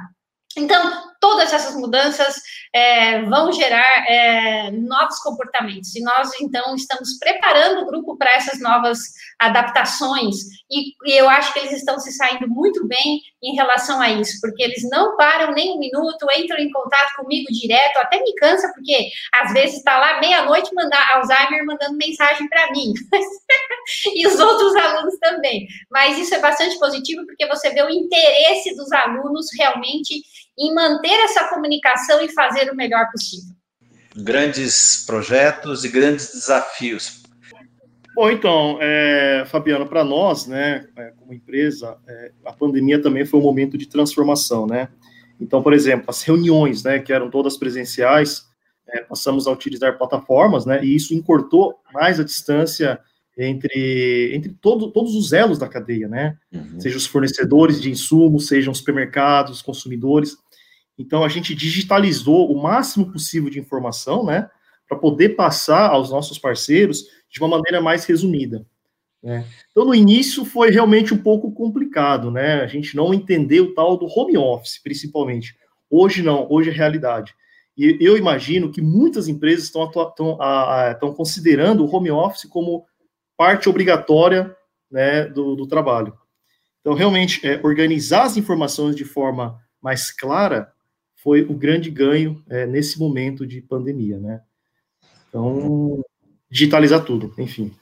então, 0.58 1.14
todas 1.20 1.52
essas 1.52 1.76
mudanças 1.76 2.36
é, 2.74 3.22
vão 3.24 3.52
gerar 3.52 4.06
é, 4.08 4.72
novos 4.72 5.20
comportamentos. 5.20 5.96
E 5.96 6.02
nós, 6.02 6.32
então, 6.40 6.76
estamos 6.76 7.18
preparando 7.18 7.82
o 7.82 7.86
grupo 7.86 8.18
para 8.18 8.34
essas 8.36 8.60
novas 8.60 9.00
adaptações. 9.40 10.36
E, 10.70 10.94
e, 11.06 11.18
eu 11.18 11.30
acho 11.30 11.52
que 11.54 11.60
eles 11.60 11.74
estão 11.74 12.00
se 12.00 12.12
saindo 12.12 12.48
muito 12.48 12.88
bem 12.88 13.22
em 13.44 13.56
relação 13.56 14.02
a 14.02 14.10
isso, 14.10 14.40
porque 14.42 14.64
eles 14.64 14.88
não 14.90 15.16
param 15.16 15.54
nem 15.54 15.76
um 15.76 15.80
minuto, 15.80 16.28
entram 16.38 16.58
em 16.58 16.72
contato 16.72 17.16
comigo 17.18 17.48
direto, 17.52 17.98
até 17.98 18.22
me 18.22 18.34
cansa, 18.36 18.72
porque 18.74 19.10
às 19.42 19.54
vezes 19.54 19.78
está 19.78 19.98
lá 19.98 20.20
meia-noite 20.20 20.74
mandar 20.74 21.16
Alzheimer 21.16 21.66
mandando 21.66 21.98
mensagem 21.98 22.48
para 22.50 22.72
mim. 22.72 22.94
e 24.16 24.28
os 24.28 24.40
outros 24.40 24.76
alunos 24.76 25.18
também. 25.20 25.68
Mas 25.90 26.18
isso 26.18 26.34
é 26.36 26.40
bastante 26.40 26.78
positivo, 26.80 27.26
porque 27.26 27.48
você 27.48 27.70
vê 27.70 27.84
o 27.84 27.90
interesse 27.90 28.76
dos 28.76 28.92
alunos 28.92 29.48
realmente 29.58 30.24
em 30.58 30.74
manter 30.74 31.20
essa 31.24 31.48
comunicação 31.50 32.22
e 32.22 32.32
fazer 32.34 32.72
o 32.72 32.76
melhor 32.76 33.10
possível. 33.12 33.54
Grandes 34.16 35.04
projetos 35.06 35.84
e 35.84 35.90
grandes 35.90 36.32
desafios. 36.32 37.24
Bom, 38.16 38.32
então, 38.32 38.78
é, 38.80 39.44
Fabiano, 39.46 39.86
para 39.86 40.02
nós, 40.02 40.48
né, 40.48 40.88
é, 40.96 41.12
como 41.18 41.34
empresa, 41.34 41.98
é, 42.08 42.32
a 42.46 42.54
pandemia 42.54 43.02
também 43.02 43.26
foi 43.26 43.42
um 43.42 43.44
momento 43.44 43.78
de 43.78 43.88
transformação, 43.88 44.66
né? 44.66 44.88
Então, 45.38 45.62
por 45.62 45.74
exemplo, 45.74 46.06
as 46.08 46.22
reuniões, 46.22 46.82
né, 46.82 47.00
que 47.00 47.12
eram 47.12 47.30
todas 47.30 47.58
presenciais, 47.58 48.46
é, 48.88 49.02
passamos 49.02 49.48
a 49.48 49.52
utilizar 49.52 49.98
plataformas, 49.98 50.66
né, 50.66 50.82
e 50.82 50.96
isso 50.96 51.14
encurtou 51.14 51.76
mais 51.94 52.18
a 52.18 52.24
distância 52.24 53.02
entre, 53.38 54.32
entre 54.34 54.54
todo, 54.62 54.92
todos 54.92 55.14
os 55.14 55.34
elos 55.34 55.58
da 55.58 55.68
cadeia, 55.68 56.08
né? 56.08 56.38
Uhum. 56.54 56.80
Sejam 56.80 56.98
os 56.98 57.06
fornecedores 57.06 57.82
de 57.82 57.92
insumos, 57.92 58.48
sejam 58.48 58.72
os 58.72 58.78
supermercados, 58.78 59.58
os 59.58 59.62
consumidores. 59.62 60.38
Então, 60.98 61.24
a 61.24 61.30
gente 61.30 61.54
digitalizou 61.54 62.52
o 62.52 62.62
máximo 62.62 63.12
possível 63.12 63.50
de 63.50 63.60
informação, 63.60 64.26
né? 64.26 64.50
Para 64.88 64.98
poder 64.98 65.30
passar 65.30 65.90
aos 65.90 66.10
nossos 66.12 66.38
parceiros 66.38 67.04
de 67.30 67.40
uma 67.40 67.50
maneira 67.50 67.82
mais 67.82 68.06
resumida. 68.06 68.66
Né? 69.22 69.46
Então, 69.72 69.84
no 69.84 69.96
início 69.96 70.46
foi 70.46 70.70
realmente 70.70 71.14
um 71.14 71.18
pouco 71.18 71.52
complicado, 71.52 72.30
né? 72.30 72.62
A 72.62 72.68
gente 72.68 72.96
não 72.96 73.14
entendeu 73.14 73.66
o 73.66 73.74
tal 73.74 73.98
do 73.98 74.06
home 74.06 74.38
office, 74.38 74.82
principalmente. 74.82 75.56
Hoje 75.90 76.22
não, 76.22 76.48
hoje 76.50 76.70
é 76.70 76.74
realidade. 76.74 77.34
E 77.78 77.98
eu 78.00 78.16
imagino 78.18 78.72
que 78.72 78.82
muitas 78.82 79.28
empresas 79.28 79.66
estão, 79.66 79.90
estão, 79.90 81.14
considerando 81.14 81.84
o 81.84 81.94
home 81.94 82.10
office 82.10 82.46
como 82.46 82.86
parte 83.36 83.68
obrigatória 83.68 84.56
né, 84.90 85.26
do, 85.26 85.56
do 85.56 85.68
trabalho. 85.68 86.14
Então, 86.80 86.94
realmente, 86.94 87.46
é, 87.46 87.60
organizar 87.64 88.24
as 88.24 88.38
informações 88.38 88.96
de 88.96 89.04
forma 89.04 89.60
mais 89.82 90.12
clara 90.12 90.72
foi 91.26 91.42
o 91.42 91.56
grande 91.56 91.90
ganho 91.90 92.44
é, 92.48 92.68
nesse 92.68 93.00
momento 93.00 93.48
de 93.48 93.60
pandemia, 93.60 94.20
né? 94.20 94.42
Então, 95.28 96.06
digitalizar 96.52 97.04
tudo, 97.04 97.34
enfim. 97.40 97.74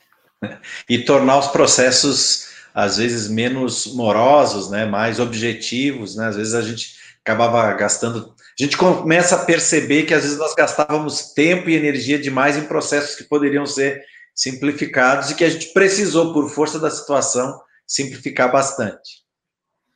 E 0.90 1.00
tornar 1.00 1.40
os 1.40 1.48
processos, 1.48 2.48
às 2.74 2.96
vezes, 2.98 3.28
menos 3.28 3.94
morosos, 3.96 4.70
né? 4.70 4.86
Mais 4.86 5.20
objetivos, 5.20 6.16
né? 6.16 6.28
Às 6.28 6.38
vezes 6.38 6.54
a 6.54 6.62
gente 6.62 6.96
acabava 7.22 7.74
gastando... 7.74 8.34
A 8.58 8.64
gente 8.64 8.78
começa 8.78 9.36
a 9.36 9.44
perceber 9.44 10.04
que, 10.04 10.14
às 10.14 10.24
vezes, 10.24 10.38
nós 10.38 10.56
gastávamos 10.56 11.34
tempo 11.34 11.70
e 11.70 11.76
energia 11.76 12.18
demais 12.18 12.56
em 12.56 12.64
processos 12.66 13.14
que 13.14 13.26
poderiam 13.26 13.66
ser 13.66 14.02
simplificados 14.34 15.32
e 15.32 15.36
que 15.36 15.44
a 15.44 15.50
gente 15.50 15.74
precisou, 15.74 16.32
por 16.32 16.50
força 16.50 16.80
da 16.80 16.90
situação, 16.90 17.60
simplificar 17.86 18.50
bastante. 18.50 19.23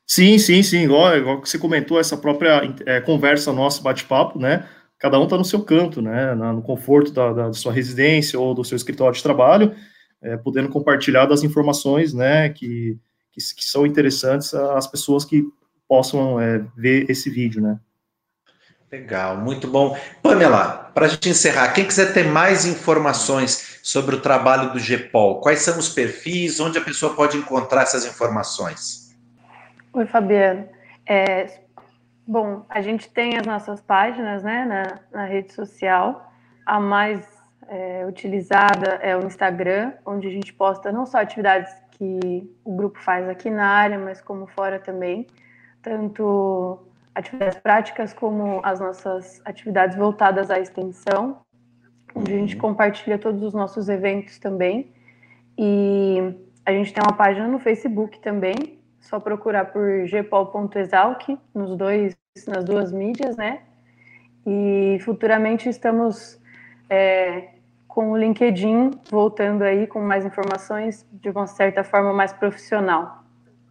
Sim, 0.08 0.39
sim, 0.39 0.63
sim. 0.63 0.84
Igual, 0.84 1.17
igual 1.17 1.41
que 1.41 1.50
você 1.50 1.60
comentou, 1.60 2.00
essa 2.00 2.15
própria 2.15 2.62
é, 2.86 3.02
conversa 3.02 3.52
nossa, 3.52 3.82
bate-papo, 3.82 4.39
né? 4.39 4.65
Cada 4.98 5.20
um 5.20 5.26
está 5.26 5.38
no 5.38 5.43
seu 5.43 5.62
canto, 5.62 6.02
né? 6.02 6.34
No 6.34 6.62
conforto 6.62 7.12
da, 7.12 7.34
da, 7.34 7.54
sua 7.54 7.74
residência 7.74 8.39
ou 8.39 8.54
do 8.56 8.63
seu 8.63 8.78
escritório 8.78 9.15
de 9.15 9.22
trabalho, 9.22 9.76
é, 10.22 10.38
podendo 10.38 10.70
compartilhar 10.70 11.26
das 11.26 11.43
informações, 11.43 12.13
né? 12.13 12.50
Que, 12.50 12.98
que, 13.34 13.41
que 13.56 13.65
são 13.65 13.86
interessantes 13.86 14.54
às 14.54 14.88
pessoas 14.88 15.26
que 15.26 15.43
possam 15.88 16.39
é, 16.39 16.63
ver 16.76 17.10
esse 17.10 17.30
vídeo, 17.30 17.62
né? 17.62 17.78
Legal, 18.89 19.36
muito 19.36 19.67
bom. 19.67 19.98
Pamela, 20.24 20.89
para 20.96 21.08
a 21.08 21.10
gente 21.10 21.28
encerrar, 21.28 21.74
quem 21.74 21.86
quiser 21.86 22.13
ter 22.13 22.24
mais 22.24 22.65
informações 22.65 23.80
sobre 23.84 24.15
o 24.15 24.22
trabalho 24.22 24.72
do 24.72 24.80
GEPOL, 24.80 25.41
quais 25.41 25.60
são 25.60 25.78
os 25.78 25.89
perfis, 25.89 26.62
onde 26.62 26.78
a 26.78 26.82
pessoa 26.82 27.13
pode 27.13 27.36
encontrar 27.38 27.82
essas 27.82 28.06
informações? 28.06 29.07
Oi, 29.97 30.05
Fabiano. 30.05 30.69
É, 31.10 31.47
bom, 32.27 32.63
a 32.69 32.81
gente 32.81 33.10
tem 33.10 33.36
as 33.36 33.47
nossas 33.47 33.81
páginas 33.81 34.43
né, 34.43 34.63
na, 34.63 34.99
na 35.12 35.25
rede 35.25 35.51
social. 35.53 36.31
A 36.63 36.79
mais 36.79 37.27
é, 37.67 38.05
utilizada 38.05 38.99
é 39.01 39.17
o 39.17 39.25
Instagram, 39.25 39.93
onde 40.05 40.27
a 40.27 40.29
gente 40.29 40.53
posta 40.53 40.91
não 40.91 41.03
só 41.07 41.17
atividades 41.17 41.73
que 41.93 42.47
o 42.63 42.75
grupo 42.75 42.99
faz 42.99 43.27
aqui 43.27 43.49
na 43.49 43.65
área, 43.65 43.97
mas 43.97 44.21
como 44.21 44.45
fora 44.45 44.79
também, 44.79 45.25
tanto 45.81 46.77
atividades 47.15 47.57
práticas 47.57 48.13
como 48.13 48.62
as 48.63 48.79
nossas 48.79 49.41
atividades 49.45 49.97
voltadas 49.97 50.51
à 50.51 50.60
extensão, 50.60 51.41
onde 52.13 52.33
a 52.33 52.38
gente 52.38 52.53
uhum. 52.53 52.62
compartilha 52.62 53.17
todos 53.17 53.41
os 53.41 53.51
nossos 53.55 53.89
eventos 53.89 54.38
também. 54.38 54.93
E 55.57 56.36
a 56.63 56.71
gente 56.71 56.93
tem 56.93 57.01
uma 57.03 57.17
página 57.17 57.47
no 57.47 57.57
Facebook 57.57 58.19
também, 58.19 58.77
só 58.99 59.19
procurar 59.19 59.65
por 59.65 60.05
gpol.exalc 60.05 61.38
nos 61.53 61.75
dois, 61.75 62.17
nas 62.47 62.63
duas 62.63 62.91
mídias, 62.91 63.38
né? 63.38 63.62
E 64.45 64.97
futuramente 65.01 65.67
estamos 65.67 66.39
é, 66.89 67.49
com 67.88 68.12
o 68.12 68.17
LinkedIn 68.17 68.91
voltando 69.10 69.63
aí 69.63 69.88
com 69.88 69.99
mais 69.99 70.25
informações 70.25 71.05
de 71.12 71.29
uma 71.29 71.47
certa 71.47 71.83
forma 71.83 72.13
mais 72.13 72.31
profissional, 72.31 73.23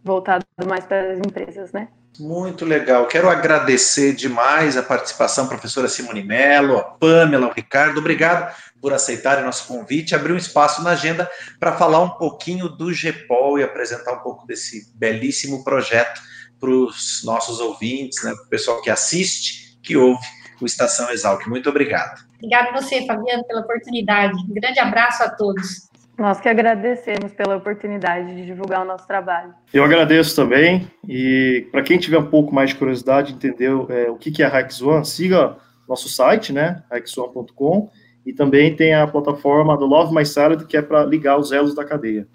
voltado 0.02 0.44
mais 0.66 0.84
para 0.84 1.12
as 1.12 1.18
empresas, 1.18 1.72
né? 1.72 1.88
Muito 2.18 2.64
legal. 2.64 3.06
Quero 3.06 3.28
agradecer 3.28 4.14
demais 4.14 4.76
a 4.76 4.82
participação 4.82 5.46
professora 5.46 5.88
Simone 5.88 6.22
Mello, 6.22 6.78
a 6.78 6.82
Pamela, 6.82 7.46
o 7.46 7.52
Ricardo. 7.52 7.98
Obrigado 7.98 8.54
por 8.80 8.92
aceitarem 8.92 9.44
nosso 9.44 9.66
convite, 9.66 10.14
abrir 10.14 10.32
um 10.32 10.36
espaço 10.36 10.82
na 10.82 10.90
agenda 10.90 11.28
para 11.58 11.76
falar 11.76 12.00
um 12.00 12.10
pouquinho 12.10 12.68
do 12.68 12.92
GEPOL 12.92 13.58
e 13.58 13.62
apresentar 13.62 14.14
um 14.14 14.20
pouco 14.20 14.46
desse 14.46 14.92
belíssimo 14.94 15.64
projeto 15.64 16.20
para 16.58 16.70
os 16.70 17.22
nossos 17.24 17.60
ouvintes, 17.60 18.22
né, 18.22 18.32
para 18.32 18.44
o 18.44 18.48
pessoal 18.48 18.80
que 18.80 18.90
assiste, 18.90 19.78
que 19.82 19.96
ouve 19.96 20.26
o 20.60 20.66
Estação 20.66 21.10
Exalc. 21.10 21.46
Muito 21.48 21.68
obrigado. 21.68 22.24
Obrigado 22.36 22.72
você, 22.72 23.06
Fabiano, 23.06 23.44
pela 23.44 23.60
oportunidade. 23.60 24.34
Um 24.38 24.54
grande 24.54 24.78
abraço 24.78 25.22
a 25.22 25.30
todos. 25.30 25.88
Nós 26.18 26.40
que 26.40 26.48
agradecemos 26.48 27.32
pela 27.32 27.56
oportunidade 27.56 28.34
de 28.34 28.46
divulgar 28.46 28.82
o 28.82 28.84
nosso 28.84 29.06
trabalho. 29.06 29.52
Eu 29.72 29.84
agradeço 29.84 30.34
também, 30.34 30.90
e 31.06 31.66
para 31.70 31.82
quem 31.82 31.98
tiver 31.98 32.18
um 32.18 32.26
pouco 32.26 32.54
mais 32.54 32.70
de 32.70 32.76
curiosidade, 32.76 33.34
entendeu 33.34 33.86
é, 33.90 34.10
o 34.10 34.16
que, 34.16 34.30
que 34.30 34.42
é 34.42 34.46
a 34.46 34.60
Hikes 34.60 34.80
One, 34.80 35.04
siga 35.04 35.56
nosso 35.86 36.08
site, 36.08 36.52
né, 36.52 36.82
hikesone.com, 36.90 37.90
e 38.24 38.32
também 38.32 38.74
tem 38.74 38.94
a 38.94 39.06
plataforma 39.06 39.76
do 39.76 39.84
Love 39.84 40.14
My 40.14 40.24
Salad, 40.24 40.64
que 40.64 40.76
é 40.76 40.82
para 40.82 41.04
ligar 41.04 41.38
os 41.38 41.52
elos 41.52 41.74
da 41.74 41.84
cadeia 41.84 42.26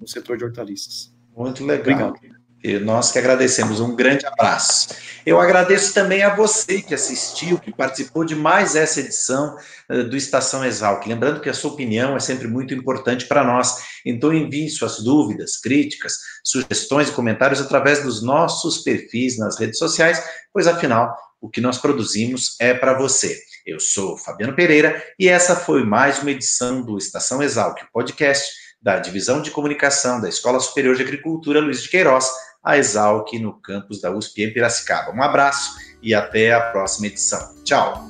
no 0.00 0.08
setor 0.08 0.36
de 0.36 0.44
hortaliças. 0.44 1.14
Muito 1.36 1.64
legal. 1.64 2.10
Obrigado. 2.10 2.37
E 2.62 2.78
nós 2.78 3.12
que 3.12 3.18
agradecemos. 3.18 3.80
Um 3.80 3.94
grande 3.94 4.26
abraço. 4.26 4.88
Eu 5.24 5.40
agradeço 5.40 5.94
também 5.94 6.22
a 6.22 6.34
você 6.34 6.82
que 6.82 6.94
assistiu, 6.94 7.58
que 7.58 7.72
participou 7.72 8.24
de 8.24 8.34
mais 8.34 8.74
essa 8.74 9.00
edição 9.00 9.56
uh, 9.90 10.04
do 10.04 10.16
Estação 10.16 10.64
Exalc. 10.64 11.06
Lembrando 11.06 11.40
que 11.40 11.48
a 11.48 11.54
sua 11.54 11.70
opinião 11.70 12.16
é 12.16 12.20
sempre 12.20 12.48
muito 12.48 12.74
importante 12.74 13.26
para 13.26 13.44
nós. 13.44 14.00
Então 14.04 14.32
envie 14.32 14.68
suas 14.68 14.98
dúvidas, 14.98 15.56
críticas, 15.56 16.14
sugestões 16.44 17.08
e 17.08 17.12
comentários 17.12 17.60
através 17.60 18.02
dos 18.02 18.22
nossos 18.22 18.78
perfis 18.78 19.38
nas 19.38 19.58
redes 19.58 19.78
sociais, 19.78 20.22
pois 20.52 20.66
afinal 20.66 21.16
o 21.40 21.48
que 21.48 21.60
nós 21.60 21.78
produzimos 21.78 22.56
é 22.60 22.74
para 22.74 22.98
você. 22.98 23.38
Eu 23.64 23.78
sou 23.78 24.16
Fabiano 24.16 24.56
Pereira 24.56 25.04
e 25.18 25.28
essa 25.28 25.54
foi 25.54 25.84
mais 25.84 26.20
uma 26.20 26.30
edição 26.30 26.82
do 26.82 26.98
Estação 26.98 27.42
Exalc, 27.42 27.78
podcast 27.92 28.50
da 28.80 28.98
Divisão 28.98 29.42
de 29.42 29.50
Comunicação 29.50 30.20
da 30.20 30.28
Escola 30.28 30.60
Superior 30.60 30.94
de 30.94 31.02
Agricultura 31.02 31.60
Luiz 31.60 31.82
de 31.82 31.88
Queiroz, 31.88 32.30
a 32.62 32.78
Exalc, 32.78 33.32
no 33.38 33.52
campus 33.54 34.00
da 34.00 34.10
USP 34.10 34.44
em 34.44 34.52
Piracicaba. 34.52 35.12
Um 35.12 35.22
abraço 35.22 35.76
e 36.02 36.14
até 36.14 36.52
a 36.52 36.60
próxima 36.60 37.08
edição. 37.08 37.54
Tchau! 37.64 38.08